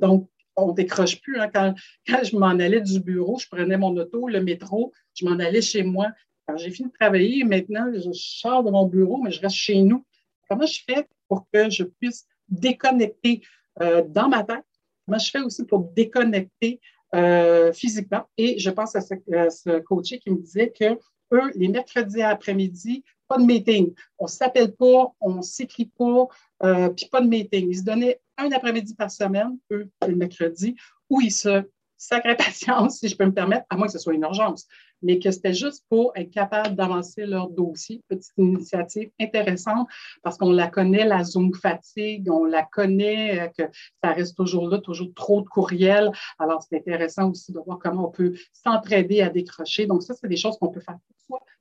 donc, 0.00 0.28
on 0.54 0.68
ne 0.68 0.72
décroche 0.72 1.20
plus. 1.20 1.38
Hein. 1.40 1.50
Quand, 1.52 1.74
quand, 2.06 2.22
je 2.24 2.36
m'en 2.36 2.48
allais 2.48 2.80
du 2.80 3.00
bureau, 3.00 3.38
je 3.38 3.46
prenais 3.48 3.76
mon 3.76 3.96
auto, 3.96 4.28
le 4.28 4.40
métro, 4.40 4.92
je 5.14 5.24
m'en 5.24 5.38
allais 5.38 5.62
chez 5.62 5.82
moi. 5.82 6.08
Quand 6.46 6.56
j'ai 6.56 6.70
fini 6.70 6.88
de 6.88 6.94
travailler, 6.94 7.44
maintenant, 7.44 7.90
je 7.92 8.10
sors 8.12 8.62
de 8.64 8.70
mon 8.70 8.86
bureau, 8.86 9.18
mais 9.18 9.30
je 9.30 9.40
reste 9.40 9.56
chez 9.56 9.82
nous. 9.82 10.04
Comment 10.48 10.66
je 10.66 10.80
fais 10.88 11.06
pour 11.28 11.46
que 11.52 11.70
je 11.70 11.84
puisse 11.84 12.26
déconnecter 12.48 13.42
dans 13.78 14.28
ma 14.28 14.44
tête? 14.44 14.64
Moi, 15.06 15.18
je 15.18 15.30
fais 15.30 15.40
aussi 15.40 15.64
pour 15.64 15.80
déconnecter 15.92 16.80
euh, 17.14 17.72
physiquement? 17.72 18.28
Et 18.36 18.58
je 18.58 18.70
pense 18.70 18.94
à 18.94 19.00
ce, 19.00 19.14
ce 19.26 19.78
coach 19.80 20.08
qui 20.18 20.30
me 20.30 20.36
disait 20.36 20.70
que 20.70 20.98
eux, 21.32 21.50
les 21.54 21.68
mercredis 21.68 22.22
après-midi, 22.22 23.04
pas 23.28 23.38
de 23.38 23.44
meeting. 23.44 23.92
On 24.18 24.26
s'appelle 24.26 24.74
pas, 24.74 25.12
on 25.20 25.42
s'écrit 25.42 25.90
pas, 25.98 26.26
euh, 26.62 26.88
puis 26.90 27.06
pas 27.06 27.20
de 27.20 27.28
meeting. 27.28 27.68
Ils 27.70 27.78
se 27.78 27.84
donnaient 27.84 28.20
un 28.36 28.50
après-midi 28.52 28.94
par 28.94 29.10
semaine, 29.10 29.58
eux, 29.70 29.90
le 30.06 30.16
mercredi, 30.16 30.76
où 31.10 31.20
ils 31.20 31.32
se 31.32 31.64
sacrée 31.98 32.36
patience, 32.36 32.98
si 32.98 33.08
je 33.08 33.16
peux 33.16 33.26
me 33.26 33.34
permettre, 33.34 33.66
à 33.70 33.76
moins 33.76 33.86
que 33.86 33.92
ce 33.92 33.98
soit 33.98 34.14
une 34.14 34.22
urgence, 34.22 34.66
mais 35.02 35.18
que 35.18 35.30
c'était 35.30 35.54
juste 35.54 35.84
pour 35.88 36.12
être 36.16 36.30
capable 36.30 36.74
d'avancer 36.74 37.26
leur 37.26 37.50
dossier. 37.50 38.02
Petite 38.08 38.32
initiative 38.36 39.10
intéressante 39.20 39.88
parce 40.22 40.38
qu'on 40.38 40.52
la 40.52 40.68
connaît, 40.68 41.04
la 41.04 41.24
Zoom 41.24 41.52
fatigue, 41.54 42.30
on 42.30 42.44
la 42.44 42.62
connaît, 42.64 43.40
euh, 43.40 43.48
que 43.48 43.70
ça 44.02 44.12
reste 44.12 44.36
toujours 44.36 44.68
là, 44.68 44.78
toujours 44.78 45.12
trop 45.14 45.42
de 45.42 45.48
courriels. 45.48 46.10
Alors, 46.38 46.62
c'est 46.62 46.76
intéressant 46.76 47.30
aussi 47.30 47.52
de 47.52 47.58
voir 47.58 47.78
comment 47.78 48.08
on 48.08 48.10
peut 48.10 48.34
s'entraider 48.52 49.20
à 49.20 49.28
décrocher. 49.28 49.86
Donc, 49.86 50.02
ça, 50.02 50.14
c'est 50.14 50.28
des 50.28 50.36
choses 50.36 50.56
qu'on 50.58 50.68
peut 50.68 50.80
faire. 50.80 50.98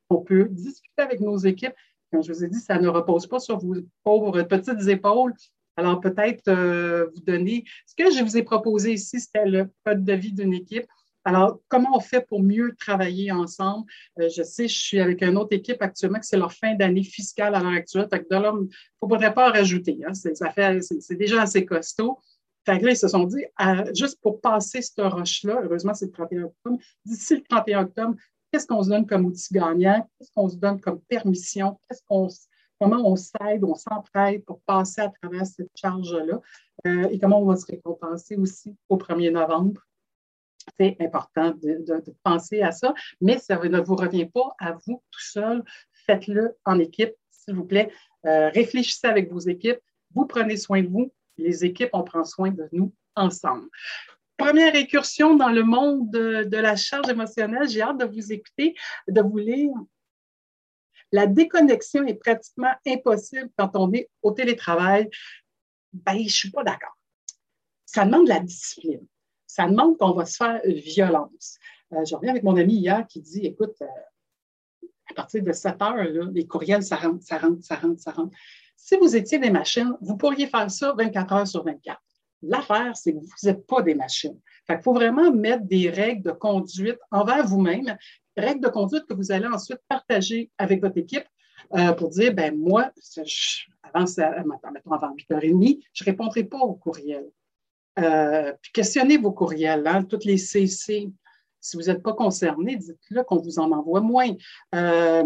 On 0.09 0.17
peut 0.17 0.47
discuter 0.49 1.01
avec 1.01 1.19
nos 1.19 1.37
équipes. 1.37 1.73
Comme 2.11 2.23
je 2.23 2.31
vous 2.31 2.43
ai 2.43 2.47
dit, 2.47 2.59
ça 2.59 2.79
ne 2.79 2.87
repose 2.87 3.27
pas 3.27 3.39
sur 3.39 3.57
vos 3.57 3.75
pauvres 4.03 4.41
petites 4.43 4.87
épaules. 4.87 5.33
Alors, 5.75 5.99
peut-être 5.99 6.47
euh, 6.47 7.07
vous 7.13 7.21
donner. 7.21 7.63
Ce 7.85 7.93
que 7.95 8.11
je 8.11 8.23
vous 8.23 8.37
ai 8.37 8.43
proposé 8.43 8.93
ici, 8.93 9.19
c'était 9.19 9.45
le 9.45 9.69
code 9.85 10.03
de 10.03 10.13
vie 10.13 10.33
d'une 10.33 10.53
équipe. 10.53 10.87
Alors, 11.23 11.59
comment 11.67 11.89
on 11.95 11.99
fait 11.99 12.25
pour 12.25 12.41
mieux 12.41 12.73
travailler 12.79 13.31
ensemble? 13.31 13.85
Euh, 14.19 14.29
je 14.29 14.43
sais, 14.43 14.67
je 14.67 14.79
suis 14.79 14.99
avec 14.99 15.21
une 15.21 15.37
autre 15.37 15.53
équipe 15.53 15.81
actuellement 15.81 16.19
que 16.19 16.25
c'est 16.25 16.37
leur 16.37 16.53
fin 16.53 16.73
d'année 16.75 17.03
fiscale 17.03 17.53
à 17.53 17.59
l'heure 17.59 17.73
actuelle. 17.73 18.07
Fait 18.09 18.21
que 18.21 18.25
il 18.31 18.39
ne 18.39 18.67
faudrait 18.99 19.33
pas 19.33 19.49
en 19.49 19.51
rajouter. 19.51 19.99
Hein. 20.07 20.13
C'est 20.13 21.17
déjà 21.17 21.41
assez 21.41 21.65
costaud. 21.65 22.17
Fait 22.65 22.79
que 22.79 22.85
là, 22.85 22.91
ils 22.91 22.97
se 22.97 23.07
sont 23.07 23.25
dit, 23.25 23.45
juste 23.93 24.19
pour 24.21 24.41
passer 24.41 24.81
cette 24.81 24.99
roche-là, 24.99 25.61
heureusement, 25.63 25.93
c'est 25.93 26.05
le 26.07 26.11
31 26.11 26.43
octobre, 26.43 26.77
d'ici 27.05 27.35
le 27.35 27.43
31 27.43 27.81
octobre, 27.83 28.15
qu'est-ce 28.57 28.65
qu'on 28.65 28.81
se 28.81 28.89
donne 28.89 29.05
comme 29.05 29.25
outil 29.25 29.53
gagnant? 29.53 30.09
Qu'est-ce 30.17 30.31
qu'on 30.31 30.49
se 30.49 30.55
donne 30.55 30.81
comme 30.81 30.99
permission? 31.01 31.79
Qu'est-ce 31.87 32.01
qu'on 32.07 32.27
comment 32.79 33.07
on 33.07 33.15
s'aide, 33.15 33.63
on 33.63 33.75
s'entraide 33.75 34.43
pour 34.45 34.61
passer 34.61 35.01
à 35.01 35.09
travers 35.09 35.45
cette 35.45 35.69
charge-là 35.75 36.41
euh, 36.85 37.07
et 37.09 37.19
comment 37.19 37.39
on 37.39 37.45
va 37.45 37.55
se 37.55 37.65
récompenser 37.67 38.35
aussi 38.35 38.75
au 38.89 38.97
1er 38.97 39.31
novembre. 39.31 39.81
C'est 40.79 40.97
important 40.99 41.51
de, 41.51 42.03
penser 42.23 42.61
à 42.61 42.71
ça, 42.71 42.93
mais 43.21 43.37
ça 43.37 43.57
ne 43.57 43.79
vous 43.79 43.95
revient 43.95 44.27
pas 44.27 44.55
à 44.59 44.73
vous 44.73 45.03
tout 45.11 45.21
seul. 45.21 45.63
Faites-le 46.05 46.55
en 46.65 46.79
équipe, 46.79 47.13
s'il 47.29 47.55
vous 47.55 47.65
plaît. 47.65 47.91
Euh, 48.25 48.49
réfléchissez 48.49 49.07
avec 49.07 49.31
vos 49.31 49.39
équipes. 49.39 49.79
Vous 50.13 50.25
prenez 50.25 50.57
soin 50.57 50.81
de 50.81 50.87
vous. 50.87 51.13
Les 51.37 51.63
équipes, 51.63 51.91
on 51.93 52.03
prend 52.03 52.25
soin 52.25 52.51
de 52.51 52.67
nous 52.71 52.91
ensemble 53.15 53.69
première 54.37 54.75
incursion 54.75 55.35
dans 55.35 55.49
le 55.49 55.63
monde 55.63 56.09
de, 56.11 56.43
de, 56.43 56.57
la 56.57 56.75
charge 56.75 57.09
émotionnelle. 57.09 57.67
J'ai 57.67 57.81
hâte 57.81 57.97
de 57.97 58.05
vous 58.05 58.31
écouter, 58.31 58.75
de 59.07 59.21
vous 59.21 59.37
lire 59.37 59.71
la 61.11 61.27
déconnexion 61.27 62.05
est 62.05 62.15
pratiquement 62.15 62.73
impossible 62.85 63.49
quand 63.57 63.71
on 63.75 63.91
est 63.93 64.09
au 64.21 64.31
télétravail. 64.31 65.09
Ben, 65.93 66.17
je 66.17 66.23
ne 66.23 66.29
suis 66.29 66.51
pas 66.51 66.63
d'accord. 66.63 66.97
Ça 67.85 68.05
demande 68.05 68.25
de 68.25 68.29
la 68.29 68.39
discipline. 68.39 69.05
Ça 69.45 69.67
demande 69.67 69.97
qu'on 69.97 70.11
va 70.11 70.25
se 70.25 70.35
faire 70.35 70.61
violence. 70.65 71.57
Euh, 71.93 72.03
je 72.03 72.15
reviens 72.15 72.31
avec 72.31 72.43
mon 72.43 72.57
ami 72.57 72.75
hier 72.75 73.07
qui 73.07 73.21
dit 73.21 73.45
écoute, 73.45 73.75
euh, 73.81 74.87
à 75.09 75.13
partir 75.13 75.41
de 75.41 75.53
7 75.53 75.81
heures, 75.81 76.03
les 76.33 76.45
courriels, 76.45 76.83
ça 76.83 76.97
rentre, 76.97 77.23
ça 77.23 77.37
rentre, 77.37 77.63
ça 77.63 77.75
rentre, 77.75 78.01
ça 78.01 78.11
rentre. 78.11 78.35
Si 78.75 78.97
vous 78.97 79.15
étiez 79.15 79.39
des 79.39 79.49
machines, 79.49 79.93
vous 80.01 80.17
pourriez 80.17 80.47
faire 80.47 80.69
ça 80.69 80.93
24 80.97 81.33
heures 81.33 81.47
sur 81.47 81.63
24. 81.63 81.97
L'affaire, 82.41 82.95
c'est 82.95 83.13
que 83.13 83.17
vous 83.17 83.27
n'êtes 83.43 83.65
pas 83.65 83.81
des 83.81 83.95
machines. 83.95 84.39
Il 84.69 84.79
faut 84.83 84.93
vraiment 84.93 85.31
mettre 85.31 85.63
des 85.65 85.89
règles 85.89 86.23
de 86.23 86.31
conduite 86.31 86.99
envers 87.11 87.45
vous-même, 87.45 87.97
règles 88.35 88.61
de 88.61 88.69
conduite 88.69 89.05
que 89.05 89.13
vous 89.13 89.31
allez 89.31 89.47
ensuite 89.47 89.79
partager 89.87 90.51
avec 90.57 90.81
votre 90.81 90.97
équipe 90.97 91.25
euh, 91.73 91.93
pour 91.93 92.09
dire, 92.09 92.33
ben 92.33 92.55
moi, 92.57 92.91
avant, 93.93 94.05
mettons, 94.71 94.91
avant 94.91 95.15
8h30, 95.15 95.83
je 95.93 96.03
ne 96.03 96.05
répondrai 96.05 96.43
pas 96.43 96.59
aux 96.59 96.75
courriels. 96.75 97.29
Euh, 97.99 98.53
puis 98.61 98.71
questionnez 98.71 99.17
vos 99.17 99.31
courriels, 99.31 99.87
hein, 99.87 100.03
toutes 100.03 100.25
les 100.25 100.37
CC. 100.37 101.09
Si 101.59 101.77
vous 101.77 101.83
n'êtes 101.83 102.03
pas 102.03 102.13
concerné, 102.13 102.75
dites-le 102.75 103.23
qu'on 103.23 103.37
vous 103.37 103.59
en 103.59 103.71
envoie 103.71 104.01
moins. 104.01 104.29
Euh, 104.75 105.25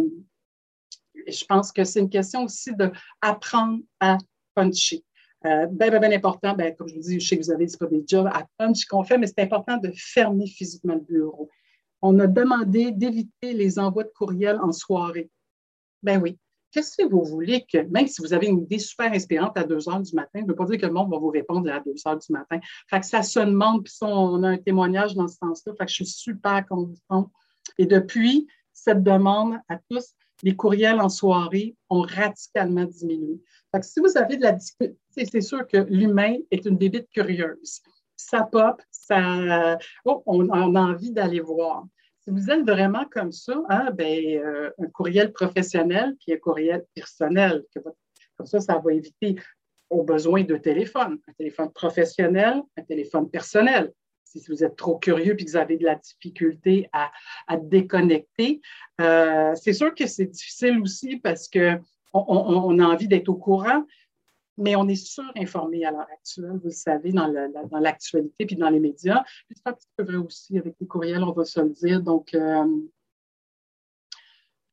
je 1.28 1.46
pense 1.46 1.72
que 1.72 1.84
c'est 1.84 2.00
une 2.00 2.10
question 2.10 2.46
aussi 2.46 2.72
d'apprendre 2.74 3.80
à 4.00 4.18
puncher. 4.56 5.04
Euh, 5.46 5.66
bien, 5.68 5.90
bien, 5.90 6.00
bien 6.00 6.12
important, 6.12 6.54
ben, 6.54 6.76
comme 6.76 6.88
je 6.88 6.96
vous 6.96 7.02
dis, 7.02 7.20
je 7.20 7.28
sais 7.28 7.38
que 7.38 7.44
vous 7.44 7.52
avez, 7.52 7.66
pas 7.80 7.88
des 7.88 8.04
jobs 8.08 8.28
à 8.28 8.46
punch 8.58 8.86
qu'on 8.86 9.04
fait, 9.04 9.18
mais 9.18 9.28
c'est 9.28 9.40
important 9.40 9.78
de 9.78 9.92
fermer 9.96 10.46
physiquement 10.48 10.94
le 10.94 11.02
bureau. 11.02 11.50
On 12.02 12.18
a 12.20 12.28
demandé 12.28 12.92
d'éviter 12.92 13.54
les 13.54 13.80
envois 13.80 14.04
de 14.04 14.12
courriels 14.16 14.60
en 14.62 14.72
soirée. 14.72 15.30
Ben 16.04 16.22
oui. 16.22 16.38
Qu'est-ce 16.72 16.96
que 16.96 17.08
vous 17.08 17.26
voulez 17.26 17.66
que, 17.72 17.80
même 17.90 18.08
si 18.08 18.22
vous 18.22 18.34
avez 18.34 18.48
une 18.48 18.60
idée 18.60 18.80
super 18.80 19.12
inspirante 19.12 19.58
à 19.58 19.64
2 19.64 19.90
heures 19.90 20.00
du 20.00 20.16
matin, 20.16 20.42
ne 20.42 20.48
veut 20.48 20.56
pas 20.56 20.66
dire 20.66 20.80
que 20.80 20.86
le 20.86 20.94
monde 20.94 21.12
va 21.12 21.18
vous 21.18 21.28
répondre 21.28 21.70
à 21.70 21.82
2 21.82 21.92
heures 22.08 22.18
du 22.18 22.32
matin. 22.32 22.60
Fait 22.90 23.02
que 23.02 23.06
ça 23.06 23.24
se 23.24 23.40
demande, 23.40 23.84
puis 23.84 23.94
on 24.02 24.42
a 24.44 24.50
un 24.50 24.58
témoignage 24.58 25.16
dans 25.16 25.28
ce 25.28 25.36
sens-là. 25.36 25.74
Fait 25.78 25.86
que 25.86 25.92
je 25.92 25.96
suis 25.96 26.06
super 26.06 26.66
contente. 26.66 27.30
Et 27.78 27.86
depuis 27.86 28.48
cette 28.72 29.04
demande 29.04 29.58
à 29.68 29.80
tous, 29.90 30.14
les 30.44 30.56
courriels 30.56 31.02
en 31.02 31.10
soirée 31.10 31.76
ont 31.90 32.02
radicalement 32.02 32.86
diminué. 32.86 33.42
Que 33.74 33.86
si 33.86 34.00
vous 34.02 34.18
avez 34.18 34.38
de 34.38 34.44
la 34.44 34.52
difficulté, 34.52 34.98
c'est 35.16 35.42
sûr 35.42 35.66
que 35.66 35.78
l'humain 35.78 36.36
est 36.52 36.66
une 36.66 36.78
bébite 36.78 37.10
curieuse. 37.10 37.82
Ça 38.18 38.44
pop, 38.44 38.82
ça, 38.92 39.78
oh, 40.06 40.22
on, 40.26 40.50
a 40.50 40.80
envie 40.80 41.12
d'aller 41.12 41.40
voir. 41.40 41.86
Si 42.20 42.30
vous 42.30 42.52
êtes 42.52 42.62
vraiment 42.62 43.06
comme 43.10 43.32
ça, 43.32 43.64
hein, 43.70 43.90
ben, 43.94 44.38
euh, 44.38 44.72
un 44.78 44.88
courriel 44.88 45.32
professionnel 45.32 46.16
puis 46.20 46.34
un 46.34 46.38
courriel 46.38 46.86
personnel, 46.94 47.64
comme 48.38 48.46
ça, 48.46 48.60
ça 48.60 48.78
va 48.78 48.94
éviter 48.94 49.38
aux 49.90 50.04
besoins 50.04 50.44
de 50.44 50.58
téléphone, 50.58 51.20
un 51.28 51.34
téléphone 51.34 51.72
professionnel, 51.72 52.62
un 52.78 52.84
téléphone 52.84 53.30
personnel. 53.30 53.92
Si 54.24 54.42
vous 54.48 54.64
êtes 54.64 54.78
trop 54.78 54.98
curieux 54.98 55.34
et 55.34 55.44
que 55.44 55.50
vous 55.50 55.58
avez 55.58 55.78
de 55.78 55.84
la 55.84 55.96
difficulté 55.96 56.90
à, 56.94 57.12
déconnecter, 57.58 58.62
euh, 59.02 59.54
c'est 59.56 59.74
sûr 59.74 59.94
que 59.94 60.08
c'est 60.08 60.28
difficile 60.28 60.80
aussi 60.80 61.18
parce 61.18 61.50
qu'on 61.50 61.80
on 62.14 62.80
a 62.80 62.86
envie 62.86 63.08
d'être 63.08 63.30
au 63.30 63.36
courant, 63.36 63.86
mais 64.58 64.76
on 64.76 64.88
est 64.88 64.96
surinformé 64.96 65.86
à 65.86 65.92
l'heure 65.92 66.08
actuelle, 66.12 66.58
vous 66.62 66.66
le 66.66 66.72
savez, 66.72 67.12
dans 67.12 67.80
l'actualité 67.80 68.46
puis 68.46 68.56
dans 68.56 68.70
les 68.70 68.80
médias. 68.80 69.24
c'est 69.50 69.68
un 69.68 69.74
petit 69.74 69.88
peu 69.96 70.04
vrai 70.04 70.18
aussi 70.18 70.58
avec 70.58 70.76
les 70.80 70.88
courriels, 70.88 71.24
on 71.24 71.32
va 71.32 71.46
se 71.46 71.60
le 71.60 71.70
dire. 71.70 72.02
Donc, 72.02 72.34
euh, 72.34 72.66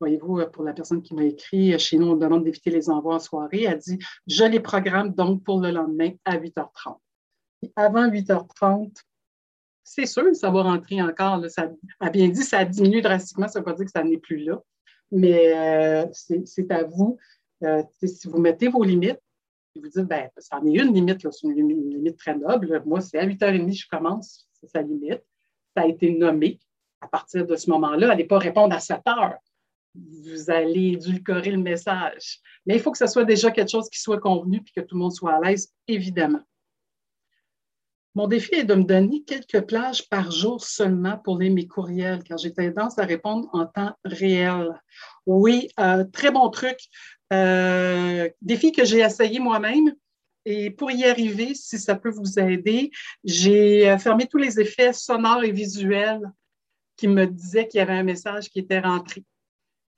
voyez-vous, 0.01 0.47
pour 0.53 0.65
la 0.65 0.73
personne 0.73 1.03
qui 1.03 1.15
m'a 1.15 1.25
écrit, 1.25 1.79
chez 1.79 1.99
nous, 1.99 2.09
on 2.09 2.17
demande 2.17 2.45
d'éviter 2.45 2.71
les 2.71 2.91
envois 2.91 3.17
en 3.17 3.21
soirée. 3.21 3.65
Elle 3.65 3.79
dit 3.79 3.99
Je 4.27 4.45
les 4.45 4.61
programme 4.61 5.15
donc 5.15 5.43
pour 5.45 5.61
le 5.61 5.71
lendemain 5.71 6.11
à 6.25 6.37
8h30. 6.37 6.99
avant 7.77 8.09
8h30, 8.09 8.95
c'est 9.85 10.07
sûr, 10.07 10.35
ça 10.35 10.51
va 10.51 10.63
rentrer 10.65 11.01
encore. 11.01 11.39
Là, 11.39 11.49
ça 11.49 11.71
a 12.01 12.11
bien 12.11 12.29
dit, 12.29 12.43
ça 12.43 12.59
a 12.59 12.65
diminué 12.65 13.01
drastiquement, 13.01 13.49
ça 13.49 13.61
ne 13.61 13.65
veut 13.65 13.71
pas 13.71 13.77
dire 13.77 13.87
que 13.87 13.91
ça 13.91 14.05
n'est 14.05 14.19
plus 14.19 14.39
là. 14.45 14.61
Mais 15.11 15.53
euh, 15.57 16.07
c'est 16.13 16.71
à 16.71 16.85
vous. 16.85 17.19
Euh, 17.65 17.83
si 18.03 18.29
vous 18.29 18.39
mettez 18.39 18.69
vos 18.69 18.85
limites, 18.85 19.21
vous 19.75 19.89
dites, 19.89 20.07
ben, 20.07 20.29
ça 20.39 20.59
en 20.59 20.67
est 20.67 20.77
une 20.77 20.93
limite, 20.93 21.21
c'est 21.31 21.47
une, 21.47 21.69
limite 21.69 22.17
très 22.17 22.37
noble. 22.37 22.83
Moi, 22.85 23.01
c'est 23.01 23.19
à 23.19 23.27
8h30 23.27 23.73
je 23.73 23.87
commence, 23.89 24.49
c'est 24.53 24.69
sa 24.69 24.83
limite. 24.83 25.23
Ça 25.77 25.83
a 25.83 25.87
été 25.87 26.11
nommé. 26.11 26.59
À 27.01 27.07
partir 27.07 27.47
de 27.47 27.55
ce 27.55 27.71
moment-là, 27.71 28.09
n'allez 28.09 28.25
pas 28.25 28.39
répondre 28.39 28.75
à 28.75 28.81
7 28.81 29.01
heures. 29.09 29.39
Vous 29.95 30.51
allez 30.51 30.95
édulcorer 30.95 31.53
le 31.53 31.59
message. 31.59 32.41
Mais 32.67 32.75
il 32.75 32.81
faut 32.81 32.91
que 32.91 32.99
ce 32.99 33.07
soit 33.07 33.25
déjà 33.25 33.51
quelque 33.51 33.71
chose 33.71 33.89
qui 33.89 34.01
soit 34.01 34.19
convenu 34.19 34.59
et 34.59 34.81
que 34.81 34.85
tout 34.85 34.97
le 34.97 35.01
monde 35.01 35.13
soit 35.13 35.35
à 35.35 35.41
l'aise, 35.41 35.73
évidemment. 35.87 36.43
Mon 38.19 38.27
défi 38.27 38.57
est 38.57 38.65
de 38.65 38.75
me 38.75 38.83
donner 38.83 39.23
quelques 39.23 39.61
plages 39.61 40.09
par 40.09 40.33
jour 40.33 40.61
seulement 40.61 41.17
pour 41.19 41.39
lire 41.39 41.53
mes 41.53 41.69
courriels, 41.69 42.25
car 42.25 42.37
j'ai 42.37 42.53
tendance 42.53 42.99
à 42.99 43.05
répondre 43.05 43.49
en 43.53 43.65
temps 43.65 43.95
réel. 44.05 44.75
Oui, 45.25 45.69
euh, 45.79 46.03
très 46.03 46.33
bon 46.33 46.51
truc. 46.51 46.81
Euh, 47.33 48.29
défi 48.43 48.73
que 48.73 48.85
j'ai 48.85 49.03
essayé 49.03 49.39
moi-même. 49.39 49.95
Et 50.45 50.71
pour 50.71 50.91
y 50.91 51.05
arriver, 51.05 51.55
si 51.55 51.79
ça 51.79 51.95
peut 51.95 52.11
vous 52.11 52.41
aider, 52.41 52.91
j'ai 53.23 53.89
euh, 53.89 53.99
fermé 53.99 54.27
tous 54.27 54.39
les 54.39 54.59
effets 54.59 54.93
sonores 54.93 55.45
et 55.45 55.53
visuels 55.53 56.29
qui 56.97 57.07
me 57.07 57.25
disaient 57.25 57.69
qu'il 57.69 57.79
y 57.79 57.83
avait 57.83 57.93
un 57.93 58.03
message 58.03 58.49
qui 58.49 58.59
était 58.59 58.81
rentré. 58.81 59.23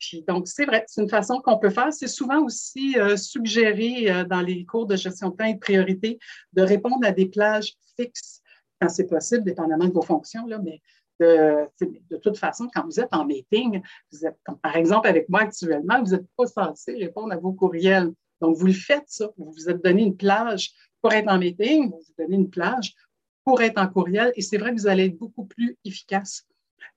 Puis 0.01 0.25
donc, 0.27 0.49
c'est 0.49 0.65
vrai, 0.65 0.85
c'est 0.89 1.03
une 1.03 1.09
façon 1.09 1.41
qu'on 1.41 1.59
peut 1.59 1.71
faire. 1.71 1.93
C'est 1.93 2.09
souvent 2.09 2.43
aussi 2.43 2.99
euh, 2.99 3.17
suggéré 3.17 4.25
dans 4.29 4.41
les 4.41 4.65
cours 4.65 4.87
de 4.87 4.97
gestion 4.97 5.29
de 5.29 5.37
temps 5.37 5.45
et 5.45 5.55
de 5.55 5.61
priorité 5.61 6.19
de 6.55 6.63
répondre 6.63 7.07
à 7.07 7.13
des 7.13 7.27
plages 7.27 7.75
fixes 7.97 8.41
quand 8.81 8.89
c'est 8.89 9.07
possible, 9.07 9.45
dépendamment 9.45 9.87
de 9.87 9.93
vos 9.93 10.03
fonctions, 10.03 10.47
là, 10.47 10.59
mais 10.59 10.81
de, 11.21 12.17
toute 12.23 12.39
façon, 12.39 12.69
quand 12.75 12.85
vous 12.85 12.99
êtes 12.99 13.13
en 13.13 13.27
meeting, 13.27 13.83
vous 14.11 14.27
êtes, 14.27 14.39
par 14.63 14.77
exemple 14.77 15.07
avec 15.07 15.29
moi 15.29 15.43
actuellement, 15.43 16.03
vous 16.03 16.13
n'êtes 16.13 16.27
pas 16.37 16.47
censé 16.47 16.93
répondre 16.95 17.33
à 17.33 17.37
vos 17.37 17.53
courriels. 17.53 18.13
Donc, 18.41 18.57
vous 18.57 18.67
le 18.67 18.73
faites, 18.73 19.05
ça. 19.07 19.29
Vous 19.37 19.53
vous 19.53 19.69
êtes 19.69 19.85
donné 19.85 20.03
une 20.03 20.17
plage 20.17 20.73
pour 21.03 21.13
être 21.13 21.29
en 21.29 21.39
meeting, 21.39 21.91
vous 21.91 21.99
vous 21.99 22.15
donnez 22.19 22.37
une 22.37 22.51
plage 22.51 22.95
pour 23.45 23.61
être 23.61 23.79
en 23.79 23.89
courriel, 23.89 24.33
et 24.37 24.43
c'est 24.43 24.59
vrai 24.59 24.75
que 24.75 24.81
vous 24.81 24.87
allez 24.87 25.07
être 25.07 25.19
beaucoup 25.19 25.45
plus 25.45 25.77
efficace. 25.85 26.47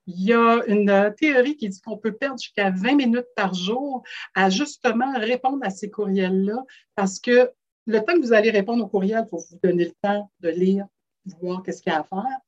Il 0.08 0.24
y 0.24 0.34
a 0.34 0.63
une 0.67 1.13
théorie 1.17 1.56
qui 1.56 1.69
dit 1.69 1.82
qu'on 1.82 1.98
peut 1.98 2.13
perdre 2.13 2.39
jusqu'à 2.39 2.69
20 2.72 2.96
minutes 2.96 3.28
par 3.36 3.54
jour 3.54 4.04
à 4.36 4.50
justement 4.50 5.13
répondre 5.17 5.60
à 5.63 5.69
ces 5.69 5.89
courriels-là, 5.89 6.63
parce 6.96 7.19
que 7.19 7.52
le 7.86 8.00
temps 8.00 8.13
que 8.13 8.22
vous 8.22 8.34
allez 8.34 8.50
répondre 8.50 8.84
aux 8.84 8.88
courriels, 8.88 9.26
il 9.26 9.30
faut 9.30 9.43
vous 9.50 9.60
donner 9.63 9.86
le 9.86 9.93
temps 10.02 10.32
de 10.39 10.50
lire, 10.50 10.86
voir 11.41 11.63
qu'est-ce 11.63 11.82
qu'il 11.82 11.91
y 11.91 11.96
a 11.96 12.00
à 12.00 12.04
faire 12.04 12.39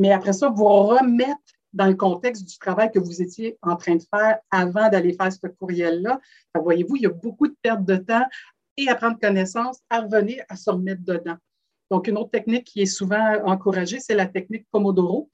mais 0.00 0.12
après 0.12 0.32
ça, 0.32 0.48
vous 0.48 0.64
remettre 0.64 1.36
dans 1.74 1.86
le 1.86 1.94
contexte 1.94 2.48
du 2.48 2.58
travail 2.58 2.90
que 2.90 2.98
vous 2.98 3.20
étiez 3.20 3.58
en 3.60 3.76
train 3.76 3.96
de 3.96 4.02
faire 4.02 4.38
avant 4.50 4.88
d'aller 4.88 5.12
faire 5.12 5.30
ce 5.30 5.46
courriel-là. 5.46 6.18
Voyez-vous, 6.54 6.96
il 6.96 7.02
y 7.02 7.06
a 7.06 7.10
beaucoup 7.10 7.46
de 7.46 7.54
perte 7.60 7.84
de 7.84 7.96
temps 7.96 8.24
et 8.78 8.88
à 8.88 8.94
prendre 8.94 9.20
connaissance, 9.20 9.80
à 9.90 10.00
revenir 10.00 10.42
à 10.48 10.56
se 10.56 10.70
remettre 10.70 11.02
dedans. 11.04 11.36
Donc, 11.90 12.08
une 12.08 12.16
autre 12.16 12.30
technique 12.30 12.64
qui 12.64 12.80
est 12.80 12.86
souvent 12.86 13.44
encouragée, 13.44 14.00
c'est 14.00 14.14
la 14.14 14.24
technique 14.24 14.66
Pomodoro. 14.70 15.30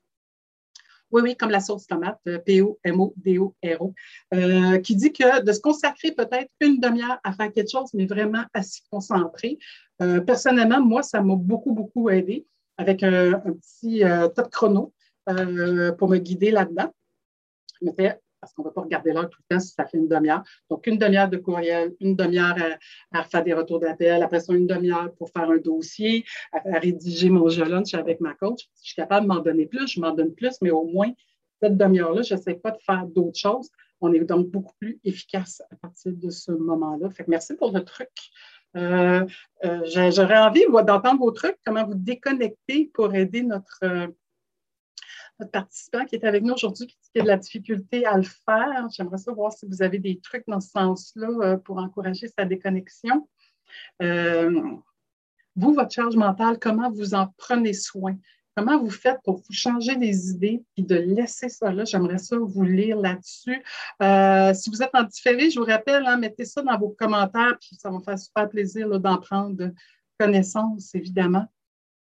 Oui, 1.16 1.22
oui, 1.22 1.34
comme 1.34 1.48
la 1.48 1.60
sauce 1.60 1.86
tomate, 1.86 2.20
euh, 2.28 2.38
P-O-M-O-D-O-R-O, 2.38 3.94
euh, 4.34 4.78
qui 4.80 4.96
dit 4.96 5.14
que 5.14 5.42
de 5.42 5.50
se 5.50 5.60
consacrer 5.60 6.12
peut-être 6.12 6.50
une 6.60 6.78
demi-heure 6.78 7.18
à 7.24 7.32
faire 7.32 7.50
quelque 7.50 7.70
chose, 7.70 7.88
mais 7.94 8.04
vraiment 8.04 8.44
à 8.52 8.62
s'y 8.62 8.82
concentrer. 8.90 9.58
Euh, 10.02 10.20
personnellement, 10.20 10.82
moi, 10.82 11.02
ça 11.02 11.22
m'a 11.22 11.34
beaucoup, 11.34 11.72
beaucoup 11.72 12.10
aidé 12.10 12.46
avec 12.76 13.02
un, 13.02 13.40
petit 13.40 14.04
euh, 14.04 14.28
top 14.28 14.50
chrono 14.50 14.92
pour 15.96 16.10
me 16.10 16.18
guider 16.18 16.50
là-dedans. 16.50 16.92
Je 17.80 17.88
parce 18.46 18.54
qu'on 18.54 18.62
ne 18.62 18.68
va 18.68 18.72
pas 18.72 18.82
regarder 18.82 19.12
l'heure 19.12 19.28
tout 19.28 19.40
le 19.50 19.56
temps 19.56 19.60
si 19.60 19.74
ça 19.74 19.84
fait 19.84 19.98
une 19.98 20.06
demi-heure. 20.06 20.44
Donc, 20.70 20.86
une 20.86 20.98
demi-heure 20.98 21.28
de 21.28 21.36
courriel, 21.36 21.94
une 22.00 22.14
demi-heure 22.14 22.54
à, 23.12 23.24
faire 23.24 23.42
des 23.42 23.52
retours 23.52 23.80
d'appel, 23.80 24.22
après 24.22 24.38
ça, 24.38 24.54
une 24.54 24.68
demi-heure 24.68 25.12
pour 25.16 25.30
faire 25.30 25.50
un 25.50 25.56
dossier, 25.56 26.24
à, 26.52 26.78
rédiger 26.78 27.28
mon 27.28 27.48
lunch 27.48 27.94
avec 27.94 28.20
ma 28.20 28.34
coach. 28.34 28.68
Si 28.74 28.84
je 28.84 28.86
suis 28.90 28.94
capable 28.94 29.26
de 29.26 29.32
m'en 29.32 29.40
donner 29.40 29.66
plus, 29.66 29.88
je 29.88 30.00
m'en 30.00 30.12
donne 30.12 30.32
plus, 30.32 30.56
mais 30.62 30.70
au 30.70 30.84
moins, 30.84 31.10
cette 31.60 31.76
demi-heure-là, 31.76 32.22
je 32.22 32.34
n'essaie 32.34 32.54
pas 32.54 32.70
de 32.70 32.78
faire 32.86 33.04
d'autres 33.06 33.38
choses. 33.38 33.68
On 34.00 34.12
est 34.12 34.20
donc 34.20 34.46
beaucoup 34.48 34.74
plus 34.78 35.00
efficace 35.02 35.60
à 35.72 35.76
partir 35.76 36.12
de 36.14 36.30
ce 36.30 36.52
moment-là. 36.52 37.08
Merci 37.26 37.54
pour 37.56 37.72
le 37.72 37.82
truc. 37.82 38.10
Euh, 38.76 39.26
euh, 39.64 40.10
j'aurais 40.10 40.38
envie 40.38 40.66
d'entendre 40.66 41.18
vos 41.18 41.32
trucs, 41.32 41.56
comment 41.64 41.84
vous 41.84 41.94
déconnecter 41.94 42.90
pour 42.94 43.12
aider 43.14 43.42
notre, 43.42 43.80
euh, 43.82 44.06
notre 45.38 45.50
participant 45.50 46.04
qui 46.04 46.16
est 46.16 46.24
avec 46.24 46.42
nous 46.42 46.54
aujourd'hui, 46.54 46.86
qui 46.86 47.20
a 47.20 47.22
de 47.22 47.28
la 47.28 47.36
difficulté 47.36 48.06
à 48.06 48.16
le 48.16 48.22
faire. 48.22 48.88
J'aimerais 48.90 49.18
savoir 49.18 49.52
si 49.52 49.66
vous 49.66 49.82
avez 49.82 49.98
des 49.98 50.18
trucs 50.20 50.44
dans 50.46 50.60
ce 50.60 50.70
sens-là 50.70 51.58
pour 51.58 51.78
encourager 51.78 52.28
sa 52.28 52.44
déconnexion. 52.44 53.28
vous, 54.00 55.74
votre 55.74 55.90
charge 55.90 56.16
mentale, 56.16 56.58
comment 56.58 56.90
vous 56.90 57.14
en 57.14 57.28
prenez 57.36 57.74
soin? 57.74 58.16
Comment 58.56 58.78
vous 58.78 58.90
faites 58.90 59.20
pour 59.22 59.36
vous 59.36 59.52
changer 59.52 59.96
des 59.96 60.30
idées 60.30 60.64
et 60.78 60.82
de 60.82 60.94
laisser 60.94 61.50
ça 61.50 61.70
là? 61.70 61.84
J'aimerais 61.84 62.16
ça 62.16 62.38
vous 62.38 62.62
lire 62.62 62.96
là-dessus. 62.96 63.62
Euh, 64.02 64.54
si 64.54 64.70
vous 64.70 64.82
êtes 64.82 64.94
en 64.94 65.02
différé, 65.02 65.50
je 65.50 65.60
vous 65.60 65.66
rappelle, 65.66 66.06
hein, 66.06 66.16
mettez 66.16 66.46
ça 66.46 66.62
dans 66.62 66.78
vos 66.78 66.88
commentaires, 66.88 67.58
puis 67.60 67.76
ça 67.76 67.90
va 67.90 67.98
me 67.98 68.02
faire 68.02 68.18
super 68.18 68.48
plaisir 68.48 68.98
d'en 68.98 69.18
prendre 69.18 69.72
connaissance, 70.18 70.94
évidemment. 70.94 71.44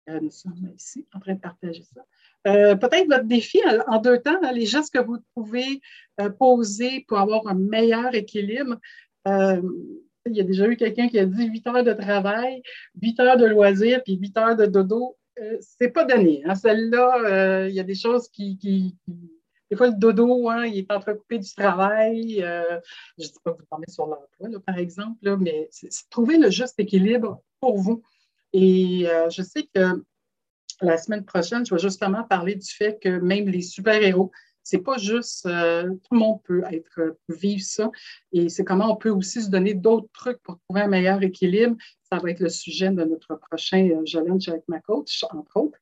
Euh, 0.10 0.20
nous 0.20 0.30
sommes 0.30 0.74
ici 0.76 1.08
en 1.14 1.22
train 1.22 1.36
de 1.36 1.40
partager 1.40 1.84
ça. 1.84 2.02
Euh, 2.48 2.76
peut-être 2.76 3.08
votre 3.08 3.26
défi 3.26 3.60
en 3.88 4.00
deux 4.00 4.20
temps, 4.20 4.40
les 4.54 4.66
gestes 4.66 4.94
que 4.94 5.00
vous 5.00 5.18
pouvez 5.36 5.82
poser 6.40 7.06
pour 7.08 7.20
avoir 7.20 7.48
un 7.48 7.56
meilleur 7.56 8.14
équilibre. 8.16 8.78
Il 9.26 10.36
y 10.36 10.40
a 10.40 10.44
déjà 10.44 10.68
eu 10.68 10.78
quelqu'un 10.78 11.08
qui 11.08 11.18
a 11.18 11.26
dit 11.26 11.46
8 11.48 11.68
heures 11.68 11.84
de 11.84 11.94
travail, 11.94 12.62
8 13.02 13.20
heures 13.20 13.38
de 13.38 13.46
loisirs, 13.46 14.04
puis 14.04 14.16
8 14.16 14.38
heures 14.38 14.56
de 14.56 14.66
dodo. 14.66 15.18
Euh, 15.40 15.58
c'est 15.62 15.90
pas 15.90 16.06
donné. 16.06 16.44
Hein. 16.46 16.56
Celle-là, 16.56 17.24
euh, 17.26 17.70
il 17.70 17.76
y 17.76 17.80
a 17.80 17.84
des 17.84 17.96
choses 17.96 18.28
qui, 18.30 18.58
Des 19.70 19.78
fois, 19.78 19.88
le 19.88 19.96
dodo, 19.98 20.50
hein, 20.50 20.66
il 20.66 20.80
est 20.80 20.92
entrecoupé 20.92 21.40
du 21.40 21.54
travail. 21.56 22.44
Euh, 22.44 22.80
je 23.18 23.24
ne 23.24 23.30
dis 23.30 23.40
pas 23.44 23.52
que 23.54 23.60
vous 23.60 23.68
dormez 23.72 23.88
sur 23.90 24.06
l'emploi, 24.06 24.60
par 24.66 24.78
exemple, 24.78 25.38
mais 25.38 25.68
c'est 25.72 25.90
trouver 26.10 26.38
le 26.38 26.52
juste 26.52 26.80
équilibre 26.80 27.42
pour 27.60 27.78
vous. 27.78 28.04
Et 28.54 29.08
je 29.30 29.42
sais 29.42 29.68
que 29.74 30.04
la 30.82 30.98
semaine 30.98 31.26
prochaine, 31.26 31.66
je 31.66 31.74
vais 31.74 31.82
justement 31.82 32.24
parler 32.24 32.56
du 32.56 32.68
fait 32.68 33.00
que 33.02 33.20
même 33.20 33.48
les 33.48 33.62
super-héros, 33.62 34.32
c'est 34.64 34.80
pas 34.80 34.98
juste 34.98 35.46
euh, 35.48 35.90
tout 35.90 36.14
le 36.14 36.20
monde 36.20 36.42
peut 36.44 36.64
être 36.72 37.18
vivre 37.30 37.64
ça 37.64 37.90
et 38.32 38.48
c'est 38.50 38.64
comment 38.64 38.92
on 38.92 38.96
peut 38.96 39.10
aussi 39.10 39.42
se 39.42 39.50
donner 39.50 39.74
d'autres 39.74 40.10
trucs 40.14 40.42
pour 40.44 40.60
trouver 40.60 40.82
un 40.82 40.88
meilleur 40.88 41.22
équilibre. 41.24 41.76
Ça 42.04 42.18
va 42.20 42.30
être 42.30 42.40
le 42.40 42.50
sujet 42.50 42.90
de 42.90 43.04
notre 43.04 43.36
prochain 43.36 43.90
euh, 43.90 44.04
challenge 44.06 44.48
avec 44.50 44.64
ma 44.68 44.80
coach, 44.80 45.24
entre 45.32 45.58
autres. 45.58 45.80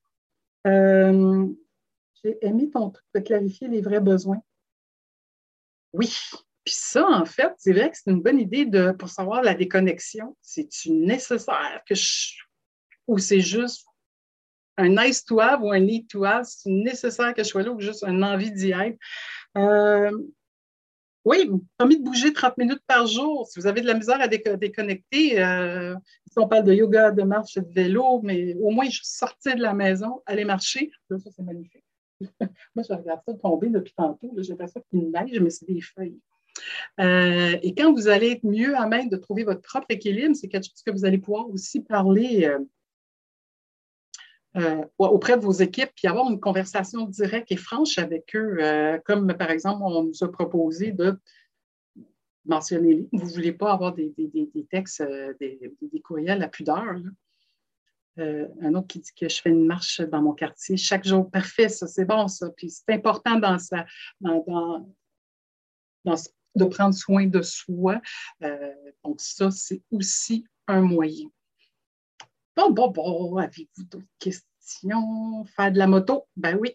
Euh, 0.67 1.45
j'ai 2.23 2.37
aimé 2.45 2.69
ton 2.69 2.89
truc 2.89 3.05
de 3.15 3.19
clarifier 3.19 3.67
les 3.67 3.81
vrais 3.81 4.01
besoins. 4.01 4.41
Oui. 5.93 6.13
Puis 6.65 6.75
ça, 6.75 7.07
en 7.07 7.25
fait, 7.25 7.53
c'est 7.57 7.73
vrai 7.73 7.89
que 7.89 7.97
c'est 7.97 8.11
une 8.11 8.21
bonne 8.21 8.39
idée 8.39 8.65
de, 8.65 8.91
pour 8.91 9.09
savoir 9.09 9.41
la 9.41 9.55
déconnexion. 9.55 10.35
C'est-tu 10.41 10.91
nécessaire 10.91 11.81
que 11.87 11.95
je, 11.95 12.33
ou 13.07 13.17
c'est 13.17 13.41
juste 13.41 13.88
un 14.79 14.89
nice 14.89 15.25
to 15.25 15.39
have 15.39 15.61
ou 15.61 15.71
un 15.71 15.79
need 15.79 16.07
to 16.07 16.23
have, 16.23 16.45
c'est 16.45 16.69
nécessaire 16.69 17.33
que 17.33 17.43
je 17.43 17.49
sois 17.49 17.63
là 17.63 17.71
ou 17.71 17.79
juste 17.79 18.03
une 18.03 18.23
envie 18.23 18.51
d'y 18.51 18.71
être. 18.71 18.97
Euh, 19.57 20.11
oui, 21.25 21.49
permis 21.77 21.99
de 21.99 22.03
bouger 22.03 22.31
30 22.31 22.57
minutes 22.57 22.81
par 22.87 23.05
jour. 23.05 23.45
Si 23.47 23.59
vous 23.59 23.67
avez 23.67 23.81
de 23.81 23.87
la 23.87 23.93
misère 23.93 24.21
à 24.21 24.27
déconnecter, 24.27 25.43
euh, 25.43 25.93
si 26.25 26.39
on 26.39 26.47
parle 26.47 26.63
de 26.63 26.73
yoga, 26.73 27.11
de 27.11 27.23
marche, 27.23 27.55
de 27.55 27.65
vélo, 27.73 28.21
mais 28.23 28.55
au 28.55 28.69
moins, 28.69 28.89
je 28.89 29.01
sortais 29.03 29.55
de 29.55 29.61
la 29.61 29.73
maison, 29.73 30.21
aller 30.25 30.45
marcher. 30.45 30.91
Là, 31.09 31.19
ça, 31.19 31.29
c'est 31.35 31.43
magnifique. 31.43 31.83
Moi, 32.75 32.85
je 32.87 32.93
regarde 32.93 33.19
ça 33.27 33.33
tomber 33.33 33.69
depuis 33.69 33.93
tantôt. 33.95 34.33
J'ai 34.37 34.49
l'impression 34.49 34.81
qu'il 34.89 35.11
neige, 35.11 35.39
mais 35.39 35.49
c'est 35.49 35.65
des 35.65 35.81
feuilles. 35.81 36.19
Euh, 36.99 37.57
et 37.61 37.75
quand 37.75 37.93
vous 37.93 38.07
allez 38.07 38.31
être 38.31 38.43
mieux 38.43 38.75
à 38.75 38.87
même 38.87 39.09
de 39.09 39.17
trouver 39.17 39.43
votre 39.43 39.61
propre 39.61 39.87
équilibre, 39.89 40.35
c'est 40.35 40.47
quelque 40.47 40.65
chose 40.65 40.83
que 40.85 40.91
vous 40.91 41.05
allez 41.05 41.17
pouvoir 41.17 41.49
aussi 41.49 41.81
parler 41.81 42.45
euh, 42.45 42.59
euh, 44.55 44.83
auprès 44.97 45.37
de 45.37 45.43
vos 45.43 45.51
équipes, 45.51 45.91
puis 45.95 46.07
avoir 46.07 46.27
une 46.29 46.39
conversation 46.39 47.05
directe 47.05 47.51
et 47.51 47.55
franche 47.55 47.99
avec 47.99 48.35
eux, 48.35 48.57
euh, 48.59 48.97
comme 49.05 49.31
par 49.37 49.51
exemple, 49.51 49.83
on 49.83 50.03
nous 50.03 50.23
a 50.23 50.31
proposé 50.31 50.91
de 50.91 51.19
mentionner. 52.45 53.07
Vous 53.11 53.27
ne 53.27 53.31
voulez 53.31 53.51
pas 53.51 53.71
avoir 53.71 53.93
des, 53.93 54.11
textes, 54.71 55.01
euh, 55.01 55.35
des, 55.39 56.01
courriels 56.03 56.41
à 56.41 56.47
pudeur. 56.47 56.95
un 58.17 58.73
autre 58.73 58.87
qui 58.87 58.99
dit 58.99 59.11
que 59.15 59.29
je 59.29 59.39
fais 59.39 59.51
une 59.51 59.67
marche 59.67 60.01
dans 60.01 60.23
mon 60.23 60.33
quartier 60.33 60.77
chaque 60.77 61.05
jour. 61.05 61.29
Parfait, 61.29 61.69
ça, 61.69 61.85
c'est 61.85 62.05
bon, 62.05 62.27
ça. 62.27 62.49
Puis 62.49 62.71
c'est 62.71 62.91
important 62.91 63.37
dans 63.37 63.59
ça, 63.59 63.85
dans, 64.19 64.83
de 66.55 66.65
prendre 66.65 66.95
soin 66.95 67.27
de 67.27 67.43
soi. 67.43 68.01
donc, 69.03 69.21
ça, 69.21 69.51
c'est 69.51 69.83
aussi 69.91 70.43
un 70.67 70.81
moyen. 70.81 71.29
Bon, 72.59 72.71
bon, 72.71 72.89
bon, 72.89 73.37
avez-vous 73.37 73.85
d'autres 73.85 74.05
questions? 74.19 75.45
Faire 75.55 75.71
de 75.71 75.77
la 75.77 75.87
moto? 75.87 76.27
Ben 76.35 76.57
oui, 76.59 76.71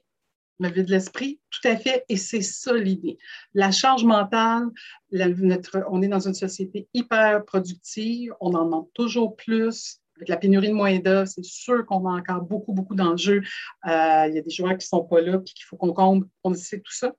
me 0.58 0.70
de 0.70 0.90
l'esprit, 0.90 1.40
tout 1.50 1.68
à 1.68 1.76
fait, 1.76 2.06
et 2.08 2.16
c'est 2.16 2.40
ça 2.40 2.72
l'idée. 2.72 3.18
La 3.52 3.70
charge 3.70 4.02
mentale, 4.02 4.70
on 5.12 6.00
est 6.00 6.08
dans 6.08 6.26
une 6.26 6.32
société 6.32 6.88
hyper 6.94 7.44
productive, 7.44 8.32
on 8.40 8.54
en 8.54 8.64
demande 8.64 8.86
toujours 8.94 9.36
plus. 9.36 10.00
Avec 10.16 10.30
la 10.30 10.38
pénurie 10.38 10.68
de 10.68 10.72
moyens 10.72 11.02
d'œuvre, 11.02 11.28
c'est 11.28 11.44
sûr 11.44 11.84
qu'on 11.84 12.08
a 12.08 12.18
encore 12.18 12.40
beaucoup, 12.40 12.72
beaucoup 12.72 12.94
d'enjeux. 12.94 13.42
Euh, 13.86 14.26
il 14.28 14.34
y 14.34 14.38
a 14.38 14.42
des 14.42 14.50
joueurs 14.50 14.78
qui 14.78 14.86
ne 14.86 14.98
sont 14.98 15.04
pas 15.04 15.20
là, 15.20 15.38
puis 15.38 15.52
qu'il 15.52 15.66
faut 15.66 15.76
qu'on 15.76 15.92
comble, 15.92 16.26
on 16.44 16.54
sait 16.54 16.80
tout 16.80 16.94
ça. 16.94 17.14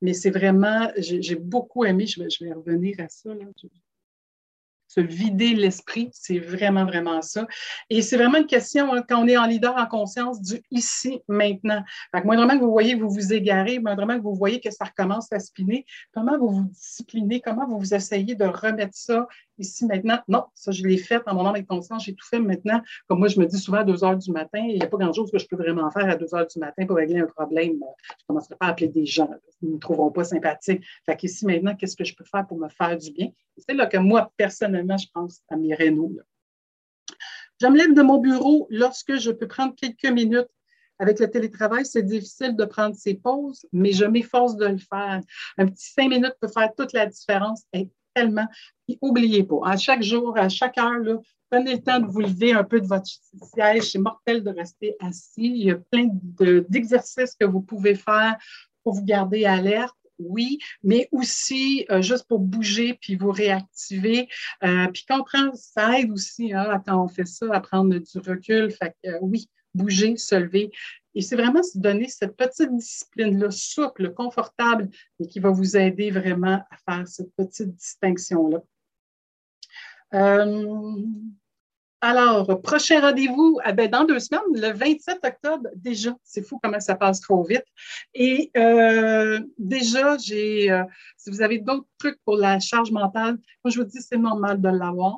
Mais 0.00 0.14
c'est 0.14 0.30
vraiment, 0.30 0.90
j'ai 0.96 1.36
beaucoup 1.36 1.84
aimé, 1.84 2.06
je 2.06 2.18
vais, 2.18 2.52
revenir 2.54 2.96
à 3.00 3.10
ça, 3.10 3.34
là, 3.34 3.44
se 4.94 5.00
vider 5.00 5.54
l'esprit, 5.54 6.10
c'est 6.12 6.38
vraiment, 6.38 6.84
vraiment 6.84 7.20
ça. 7.20 7.46
Et 7.90 8.00
c'est 8.00 8.16
vraiment 8.16 8.38
une 8.38 8.46
question, 8.46 8.94
hein, 8.94 9.02
quand 9.08 9.22
on 9.22 9.26
est 9.26 9.36
en 9.36 9.46
leader 9.46 9.74
en 9.76 9.86
conscience, 9.86 10.40
du 10.40 10.62
ici, 10.70 11.20
maintenant. 11.28 11.82
Fait 12.12 12.20
que 12.20 12.26
moindrement 12.26 12.56
que 12.56 12.64
vous 12.64 12.70
voyez 12.70 12.96
que 12.96 13.02
vous 13.02 13.10
vous 13.10 13.32
égarez, 13.32 13.80
moindrement 13.80 14.16
que 14.16 14.22
vous 14.22 14.34
voyez 14.34 14.60
que 14.60 14.70
ça 14.70 14.84
recommence 14.84 15.32
à 15.32 15.40
spinner, 15.40 15.84
comment 16.12 16.38
vous 16.38 16.48
vous 16.48 16.68
disciplinez, 16.70 17.40
comment 17.40 17.66
vous 17.66 17.78
vous 17.78 17.94
essayez 17.94 18.34
de 18.36 18.44
remettre 18.44 18.94
ça 18.94 19.26
ici, 19.58 19.86
maintenant. 19.86 20.20
Non, 20.28 20.44
ça, 20.54 20.72
je 20.72 20.82
l'ai 20.84 20.96
fait 20.96 21.20
en 21.26 21.34
mon 21.34 21.46
âme 21.46 21.56
et 21.56 21.64
conscience, 21.64 22.04
j'ai 22.04 22.14
tout 22.14 22.26
fait 22.26 22.38
maintenant. 22.38 22.80
Comme 23.08 23.18
moi, 23.18 23.28
je 23.28 23.38
me 23.38 23.46
dis 23.46 23.58
souvent 23.58 23.78
à 23.78 23.84
2 23.84 24.04
heures 24.04 24.16
du 24.16 24.30
matin, 24.30 24.58
il 24.58 24.76
n'y 24.76 24.82
a 24.82 24.86
pas 24.86 24.96
grand-chose 24.96 25.30
que 25.30 25.38
je 25.38 25.46
peux 25.46 25.56
vraiment 25.56 25.90
faire 25.90 26.08
à 26.08 26.16
2 26.16 26.34
heures 26.34 26.46
du 26.46 26.58
matin 26.58 26.86
pour 26.86 26.96
régler 26.96 27.20
un 27.20 27.26
problème. 27.26 27.72
Je 27.72 27.76
ne 27.76 28.26
commencerai 28.28 28.56
pas 28.56 28.66
à 28.66 28.70
appeler 28.70 28.88
des 28.88 29.06
gens, 29.06 29.30
ils 29.62 29.68
ne 29.68 29.74
me 29.74 29.78
trouveront 29.78 30.10
pas 30.10 30.24
sympathique. 30.24 30.84
Fait 31.06 31.16
qu'ici, 31.16 31.46
maintenant, 31.46 31.74
qu'est-ce 31.74 31.96
que 31.96 32.04
je 32.04 32.14
peux 32.14 32.24
faire 32.24 32.46
pour 32.46 32.58
me 32.58 32.68
faire 32.68 32.96
du 32.96 33.10
bien? 33.12 33.30
C'est 33.56 33.74
là 33.74 33.86
que 33.86 33.98
moi, 33.98 34.32
personnellement, 34.36 34.96
je 34.96 35.06
pense 35.12 35.42
à 35.48 35.56
mes 35.56 35.74
rénaux. 35.74 36.12
Je 37.60 37.66
me 37.66 37.78
lève 37.78 37.94
de 37.94 38.02
mon 38.02 38.18
bureau 38.18 38.66
lorsque 38.70 39.16
je 39.16 39.30
peux 39.30 39.46
prendre 39.46 39.74
quelques 39.74 40.06
minutes. 40.06 40.48
Avec 40.98 41.18
le 41.18 41.28
télétravail, 41.28 41.84
c'est 41.84 42.04
difficile 42.04 42.54
de 42.54 42.64
prendre 42.64 42.94
ses 42.94 43.14
pauses, 43.14 43.66
mais 43.72 43.92
je 43.92 44.04
m'efforce 44.04 44.56
de 44.56 44.66
le 44.66 44.78
faire. 44.78 45.20
Un 45.58 45.66
petit 45.66 45.90
cinq 45.90 46.08
minutes 46.08 46.36
peut 46.40 46.48
faire 46.48 46.70
toute 46.76 46.92
la 46.92 47.06
différence 47.06 47.64
tellement. 48.14 48.46
Puis 48.86 48.98
n'oubliez 49.02 49.44
pas, 49.44 49.60
à 49.64 49.76
chaque 49.76 50.02
jour, 50.02 50.36
à 50.36 50.48
chaque 50.48 50.78
heure, 50.78 51.20
prenez 51.50 51.74
le 51.74 51.82
temps 51.82 52.00
de 52.00 52.06
vous 52.06 52.20
lever 52.20 52.52
un 52.52 52.64
peu 52.64 52.80
de 52.80 52.86
votre 52.86 53.06
siège. 53.06 53.90
C'est 53.90 53.98
mortel 53.98 54.42
de 54.42 54.50
rester 54.50 54.96
assis. 55.00 55.32
Il 55.36 55.64
y 55.64 55.70
a 55.70 55.76
plein 55.76 56.08
d'exercices 56.68 57.34
que 57.38 57.44
vous 57.44 57.60
pouvez 57.60 57.94
faire 57.94 58.36
pour 58.82 58.94
vous 58.94 59.04
garder 59.04 59.44
alerte 59.44 59.96
oui, 60.18 60.58
mais 60.82 61.08
aussi 61.12 61.86
euh, 61.90 62.02
juste 62.02 62.26
pour 62.28 62.38
bouger 62.40 62.98
puis 63.00 63.16
vous 63.16 63.30
réactiver. 63.30 64.28
Euh, 64.62 64.86
puis 64.88 65.04
prend, 65.06 65.52
ça 65.54 65.98
aide 65.98 66.10
aussi 66.10 66.52
hein, 66.52 66.82
quand 66.86 67.02
on 67.02 67.08
fait 67.08 67.26
ça 67.26 67.46
à 67.52 67.60
prendre 67.60 67.96
du 67.96 68.18
recul. 68.18 68.70
Fait 68.70 68.94
que, 69.02 69.10
euh, 69.10 69.18
oui, 69.22 69.48
bouger, 69.74 70.16
se 70.16 70.34
lever. 70.34 70.70
Et 71.14 71.22
c'est 71.22 71.36
vraiment 71.36 71.62
se 71.62 71.78
donner 71.78 72.08
cette 72.08 72.36
petite 72.36 72.74
discipline-là, 72.74 73.50
souple, 73.50 74.12
confortable, 74.12 74.88
et 75.20 75.26
qui 75.26 75.40
va 75.40 75.50
vous 75.50 75.76
aider 75.76 76.10
vraiment 76.10 76.62
à 76.70 76.76
faire 76.88 77.08
cette 77.08 77.34
petite 77.36 77.74
distinction-là. 77.74 78.62
Alors, 82.06 82.60
prochain 82.60 83.00
rendez-vous 83.00 83.58
eh 83.64 83.88
dans 83.88 84.04
deux 84.04 84.18
semaines, 84.18 84.42
le 84.52 84.74
27 84.74 85.20
octobre, 85.24 85.70
déjà. 85.74 86.14
C'est 86.22 86.46
fou 86.46 86.60
comment 86.62 86.78
ça 86.78 86.96
passe 86.96 87.22
trop 87.22 87.42
vite. 87.42 87.64
Et 88.12 88.50
euh, 88.58 89.40
déjà, 89.56 90.18
j'ai, 90.18 90.70
euh, 90.70 90.84
si 91.16 91.30
vous 91.30 91.40
avez 91.40 91.60
d'autres 91.60 91.88
trucs 91.98 92.18
pour 92.26 92.36
la 92.36 92.60
charge 92.60 92.90
mentale, 92.90 93.38
moi, 93.64 93.70
je 93.70 93.78
vous 93.78 93.86
dis, 93.86 94.02
c'est 94.02 94.18
normal 94.18 94.60
de 94.60 94.68
l'avoir. 94.68 95.16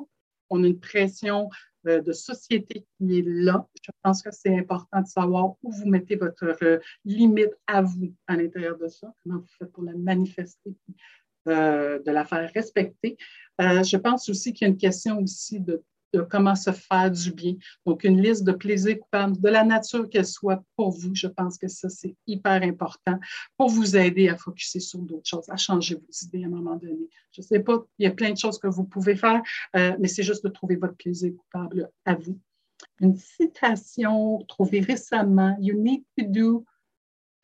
On 0.49 0.63
a 0.63 0.67
une 0.67 0.79
pression 0.79 1.49
euh, 1.49 1.66
de 1.87 2.11
société 2.11 2.85
qui 2.97 3.19
est 3.19 3.25
là. 3.25 3.67
Je 3.81 3.91
pense 4.03 4.21
que 4.21 4.31
c'est 4.31 4.57
important 4.57 5.01
de 5.01 5.07
savoir 5.07 5.55
où 5.63 5.71
vous 5.71 5.87
mettez 5.87 6.15
votre 6.15 6.79
limite 7.05 7.53
à 7.67 7.81
vous 7.81 8.13
à 8.27 8.35
l'intérieur 8.35 8.77
de 8.77 8.87
ça, 8.87 9.13
comment 9.23 9.39
vous 9.39 9.47
faites 9.57 9.71
pour 9.71 9.83
la 9.83 9.93
manifester, 9.95 10.75
de 11.45 12.11
la 12.11 12.25
faire 12.25 12.51
respecter. 12.53 13.17
je 13.59 13.97
pense 13.97 14.29
aussi 14.29 14.53
qu'il 14.53 14.67
y 14.67 14.69
a 14.69 14.71
une 14.71 14.77
question 14.77 15.19
aussi 15.19 15.59
de 15.59 15.83
de 16.13 16.21
comment 16.21 16.55
se 16.55 16.71
faire 16.71 17.11
du 17.11 17.31
bien. 17.31 17.55
Donc, 17.85 18.03
une 18.03 18.21
liste 18.21 18.43
de 18.43 18.51
plaisirs 18.51 18.99
coupables, 18.99 19.39
de 19.39 19.49
la 19.49 19.63
nature 19.63 20.09
qu'elle 20.09 20.25
soit 20.25 20.63
pour 20.75 20.91
vous. 20.91 21.13
Je 21.13 21.27
pense 21.27 21.57
que 21.57 21.67
ça, 21.67 21.89
c'est 21.89 22.15
hyper 22.25 22.63
important 22.63 23.19
pour 23.57 23.69
vous 23.69 23.95
aider 23.95 24.29
à 24.29 24.37
focuser 24.37 24.79
sur 24.79 24.99
d'autres 24.99 25.27
choses, 25.27 25.49
à 25.49 25.57
changer 25.57 25.95
vos 25.95 26.25
idées 26.25 26.43
à 26.43 26.47
un 26.47 26.51
moment 26.51 26.75
donné. 26.75 27.09
Je 27.31 27.41
ne 27.41 27.45
sais 27.45 27.59
pas, 27.59 27.83
il 27.99 28.03
y 28.03 28.07
a 28.07 28.11
plein 28.11 28.31
de 28.31 28.37
choses 28.37 28.59
que 28.59 28.67
vous 28.67 28.85
pouvez 28.85 29.15
faire, 29.15 29.41
euh, 29.75 29.95
mais 29.99 30.07
c'est 30.07 30.23
juste 30.23 30.43
de 30.43 30.49
trouver 30.49 30.75
votre 30.75 30.95
plaisir 30.95 31.33
coupable 31.35 31.89
à 32.05 32.15
vous. 32.15 32.39
Une 32.99 33.15
citation 33.15 34.39
trouvée 34.47 34.81
récemment, 34.81 35.55
You 35.59 35.75
need 35.75 36.03
to 36.17 36.25
do 36.25 36.65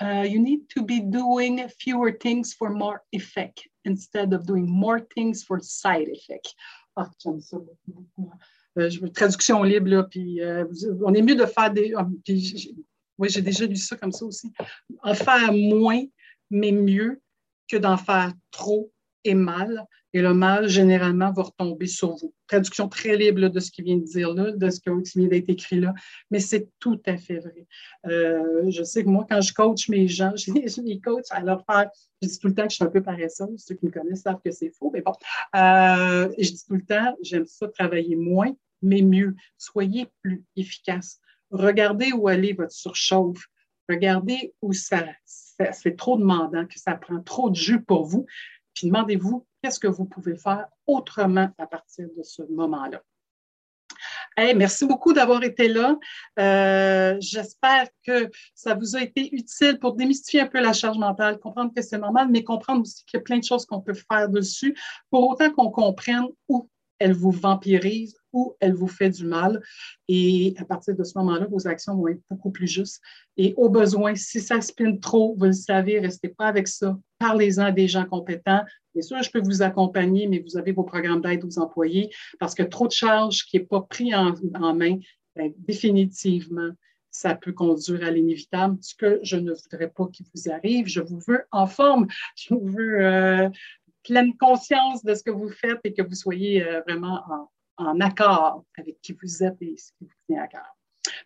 Uh, 0.02 0.26
you 0.28 0.40
need 0.40 0.68
to 0.70 0.84
be 0.84 1.00
doing 1.00 1.66
fewer 1.80 2.12
things 2.12 2.52
for 2.52 2.70
more 2.70 3.04
effect 3.14 3.68
instead 3.86 4.34
of 4.34 4.46
doing 4.46 4.70
more 4.70 5.00
things 5.00 5.44
for 5.44 5.60
side 5.62 6.10
effect. 6.10 6.54
Ah, 6.96 7.10
j'aime 7.20 7.42
ça. 7.42 7.58
Euh, 8.78 8.90
traduction 9.14 9.64
libre, 9.64 9.90
là, 9.90 10.04
puis 10.04 10.42
euh, 10.42 10.66
on 11.04 11.14
est 11.14 11.22
mieux 11.22 11.36
de 11.36 11.46
faire 11.46 11.72
des. 11.72 11.94
Ah, 11.96 12.08
oui, 13.18 13.30
j'ai 13.30 13.42
déjà 13.42 13.66
lu 13.66 13.76
ça 13.76 13.96
comme 13.96 14.12
ça 14.12 14.26
aussi. 14.26 14.52
En 15.04 15.14
faire 15.14 15.54
moins, 15.54 16.04
mais 16.50 16.72
mieux 16.72 17.22
que 17.68 17.78
d'en 17.78 17.98
faire 17.98 18.34
trop, 18.52 18.92
et 19.24 19.36
mal, 19.36 19.86
et 20.14 20.22
le 20.22 20.34
mal, 20.34 20.68
généralement, 20.68 21.32
va 21.32 21.44
retomber 21.44 21.88
sur 21.88 22.16
vous. 22.16 22.34
Traduction 22.48 22.88
très 22.88 23.18
libre 23.18 23.48
de 23.48 23.60
ce 23.60 23.72
qu'il 23.72 23.86
vient 23.86 23.98
de 23.98 24.04
dire 24.04 24.34
là, 24.34 24.52
de 24.52 24.70
ce 24.70 24.80
qui 24.80 25.20
vient 25.20 25.28
d'être 25.28 25.50
écrit 25.50 25.80
là, 25.80 25.94
mais 26.30 26.40
c'est 26.40 26.70
tout 26.80 27.02
à 27.06 27.18
fait 27.18 27.40
vrai. 27.40 27.66
Euh, 28.06 28.70
je 28.70 28.84
sais 28.84 29.04
que 29.04 29.10
moi, 29.10 29.26
quand 29.28 29.42
je 29.42 29.54
coach 29.54 29.90
mes 29.90 30.08
gens, 30.08 30.34
je, 30.36 30.82
les 30.82 31.00
coach 31.00 31.26
à 31.32 31.42
leur 31.42 31.66
faire, 31.66 31.90
je 32.22 32.28
dis 32.28 32.40
tout 32.40 32.48
le 32.48 32.54
temps 32.54 32.64
que 32.64 32.70
je 32.70 32.76
suis 32.76 32.84
un 32.84 32.90
peu 32.90 33.02
paresseuse, 33.02 33.64
ceux 33.66 33.76
qui 33.76 33.86
me 33.88 33.92
connaissent 33.92 34.22
savent 34.22 34.42
que 34.44 34.52
c'est 34.52 34.70
faux, 34.70 34.92
mais 34.94 35.02
bon, 35.02 35.14
euh, 35.56 36.32
je 36.38 36.50
dis 36.50 36.66
tout 36.68 36.76
le 36.76 36.86
temps, 36.86 37.16
j'aime 37.24 37.48
ça 37.48 37.68
travailler 37.68 38.16
moins, 38.16 38.54
mais 38.84 39.02
mieux. 39.02 39.36
Soyez 39.58 40.08
plus 40.22 40.44
efficace. 40.56 41.20
Regardez 41.50 42.12
où 42.12 42.28
aller 42.28 42.54
votre 42.54 42.72
surchauffe. 42.72 43.48
Regardez 43.90 44.54
où 44.62 44.74
ça, 44.74 45.06
ça 45.26 45.72
c'est 45.74 45.98
trop 45.98 46.18
demandant, 46.18 46.66
que 46.66 46.80
ça 46.80 46.96
prend 46.96 47.22
trop 47.22 47.50
de 47.50 47.56
jus 47.56 47.82
pour 47.82 48.06
vous. 48.06 48.26
Puis 48.74 48.88
demandez-vous 48.88 49.46
qu'est-ce 49.62 49.80
que 49.80 49.88
vous 49.88 50.06
pouvez 50.06 50.36
faire 50.36 50.68
autrement 50.88 51.50
à 51.58 51.68
partir 51.68 52.08
de 52.18 52.24
ce 52.24 52.44
moment-là? 52.50 53.02
merci 54.56 54.86
beaucoup 54.86 55.14
d'avoir 55.14 55.44
été 55.44 55.68
là. 55.68 55.98
Euh, 56.40 57.18
j'espère 57.20 57.88
que 58.06 58.30
ça 58.56 58.76
vous 58.76 58.96
a 58.96 59.02
été 59.02 59.34
utile 59.34 59.80
pour 59.80 59.96
démystifier 59.96 60.42
un 60.42 60.48
peu 60.48 60.60
la 60.60 60.74
charge 60.74 60.98
mentale, 60.98 61.40
comprendre 61.40 61.72
que 61.76 61.82
c'est 61.82 61.98
normal, 61.98 62.30
mais 62.32 62.44
comprendre 62.44 62.82
aussi 62.82 63.06
qu'il 63.06 63.20
y 63.20 63.22
a 63.22 63.24
plein 63.24 63.38
de 63.38 63.44
choses 63.44 63.66
qu'on 63.66 63.82
peut 63.82 63.94
faire 63.94 64.30
dessus 64.30 64.76
pour 65.10 65.30
autant 65.30 65.52
qu'on 65.52 65.70
comprenne 65.70 66.26
où 66.48 66.70
elle 67.00 67.14
vous 67.14 67.32
vampirise 67.32 68.16
ou 68.32 68.56
elle 68.60 68.74
vous 68.74 68.88
fait 68.88 69.10
du 69.10 69.26
mal. 69.26 69.62
Et 70.08 70.56
à 70.58 70.66
partir 70.66 70.96
de 70.96 71.04
ce 71.04 71.18
moment-là, 71.18 71.48
vos 71.50 71.68
actions 71.68 71.96
vont 71.96 72.08
être 72.08 72.22
beaucoup 72.30 72.52
plus 72.52 72.68
justes. 72.68 73.02
Et 73.38 73.54
au 73.58 73.70
besoin, 73.70 74.16
si 74.16 74.40
ça 74.40 74.62
spinne 74.62 75.00
trop, 75.00 75.36
vous 75.38 75.46
le 75.46 75.54
savez, 75.54 76.00
restez 76.00 76.30
pas 76.30 76.46
avec 76.46 76.68
ça. 76.68 76.98
Parlez-en 77.24 77.64
à 77.64 77.72
des 77.72 77.88
gens 77.88 78.04
compétents. 78.04 78.66
Bien 78.94 79.02
sûr, 79.02 79.24
je 79.24 79.32
peux 79.32 79.40
vous 79.40 79.62
accompagner, 79.62 80.28
mais 80.28 80.40
vous 80.40 80.58
avez 80.58 80.74
vos 80.74 80.84
programmes 80.84 81.22
d'aide 81.22 81.46
aux 81.46 81.58
employés 81.58 82.14
parce 82.38 82.54
que 82.54 82.64
trop 82.64 82.86
de 82.86 82.92
charges 82.92 83.46
qui 83.46 83.58
n'est 83.58 83.64
pas 83.64 83.80
pris 83.80 84.14
en, 84.14 84.34
main, 84.76 85.00
ben, 85.34 85.54
définitivement, 85.58 86.72
ça 87.12 87.34
peut 87.36 87.54
conduire 87.54 88.04
à 88.04 88.12
l'inévitable. 88.12 88.78
Ce 88.82 88.94
que 88.94 89.22
je 89.24 89.38
ne 89.38 89.54
voudrais 89.54 89.88
pas 89.88 90.08
qu'il 90.08 90.26
vous 90.36 90.52
arrive, 90.52 90.88
je 90.88 91.00
vous 91.00 91.22
veux 91.26 91.46
en 91.54 91.66
forme, 91.66 92.08
je 92.36 92.54
vous 92.54 92.68
veux 92.68 93.00
euh, 93.00 93.50
pleine 94.04 94.36
conscience 94.36 95.02
de 95.06 95.14
ce 95.14 95.24
que 95.24 95.32
vous 95.32 95.48
faites 95.48 95.80
et 95.86 95.94
que 95.94 96.02
vous 96.02 96.16
soyez 96.16 96.62
euh, 96.62 96.82
vraiment 96.82 97.24
en, 97.78 98.02
accord 98.02 98.66
avec 98.78 99.00
qui 99.00 99.14
vous 99.14 99.44
êtes 99.44 99.62
et 99.62 99.78
ce 99.78 99.94
qui 99.98 100.04
vous 100.04 100.18
tient 100.28 100.44
à 100.44 100.48
cœur. 100.48 100.76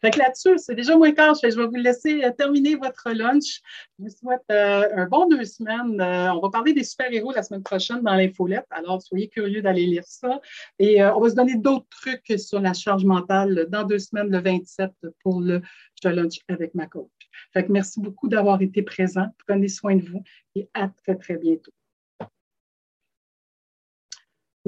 Fait 0.01 0.11
que 0.11 0.19
là-dessus, 0.19 0.57
c'est 0.57 0.75
déjà 0.75 0.97
moins 0.97 1.11
tard. 1.11 1.35
Je 1.41 1.47
vais 1.47 1.65
vous 1.65 1.75
laisser 1.75 2.23
euh, 2.23 2.31
terminer 2.31 2.75
votre 2.75 3.11
lunch. 3.11 3.61
Je 3.97 4.03
vous 4.03 4.09
souhaite 4.09 4.43
euh, 4.51 4.87
un 4.95 5.05
bon 5.05 5.27
deux 5.27 5.45
semaines. 5.45 6.01
on 6.01 6.39
va 6.39 6.49
parler 6.49 6.73
des 6.73 6.83
super-héros 6.83 7.31
la 7.33 7.43
semaine 7.43 7.63
prochaine 7.63 8.01
dans 8.01 8.15
l'infolette. 8.15 8.65
Alors, 8.69 9.01
soyez 9.01 9.27
curieux 9.27 9.61
d'aller 9.61 9.85
lire 9.85 10.05
ça. 10.05 10.39
Et 10.79 11.03
on 11.03 11.19
va 11.19 11.29
se 11.29 11.35
donner 11.35 11.55
d'autres 11.55 11.87
trucs 11.89 12.39
sur 12.39 12.59
la 12.59 12.73
charge 12.73 13.05
mentale 13.05 13.67
dans 13.69 13.83
deux 13.83 13.99
semaines, 13.99 14.29
le 14.29 14.39
27, 14.39 14.91
pour 15.23 15.41
le 15.41 15.61
lunch 16.03 16.39
avec 16.47 16.73
ma 16.75 16.87
coach. 16.87 17.09
Fait 17.53 17.65
que 17.65 17.71
merci 17.71 17.99
beaucoup 17.99 18.27
d'avoir 18.27 18.61
été 18.61 18.81
présent. 18.81 19.27
Prenez 19.47 19.67
soin 19.67 19.95
de 19.95 20.05
vous 20.07 20.23
et 20.55 20.69
à 20.73 20.89
très, 20.89 21.15
très 21.15 21.37
bientôt. 21.37 21.71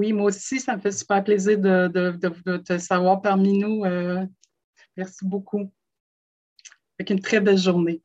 Oui, 0.00 0.14
moi 0.14 0.28
aussi, 0.28 0.60
ça 0.60 0.76
me 0.76 0.80
fait 0.80 0.92
super 0.92 1.22
plaisir 1.22 1.58
de, 1.58 2.56
te 2.56 2.78
savoir 2.78 3.20
parmi 3.20 3.58
nous. 3.58 3.84
Euh, 3.84 4.24
merci 5.00 5.24
beaucoup. 5.24 5.72
Avec 6.98 7.08
une 7.08 7.20
très 7.20 7.40
belle 7.40 7.56
journée. 7.56 8.02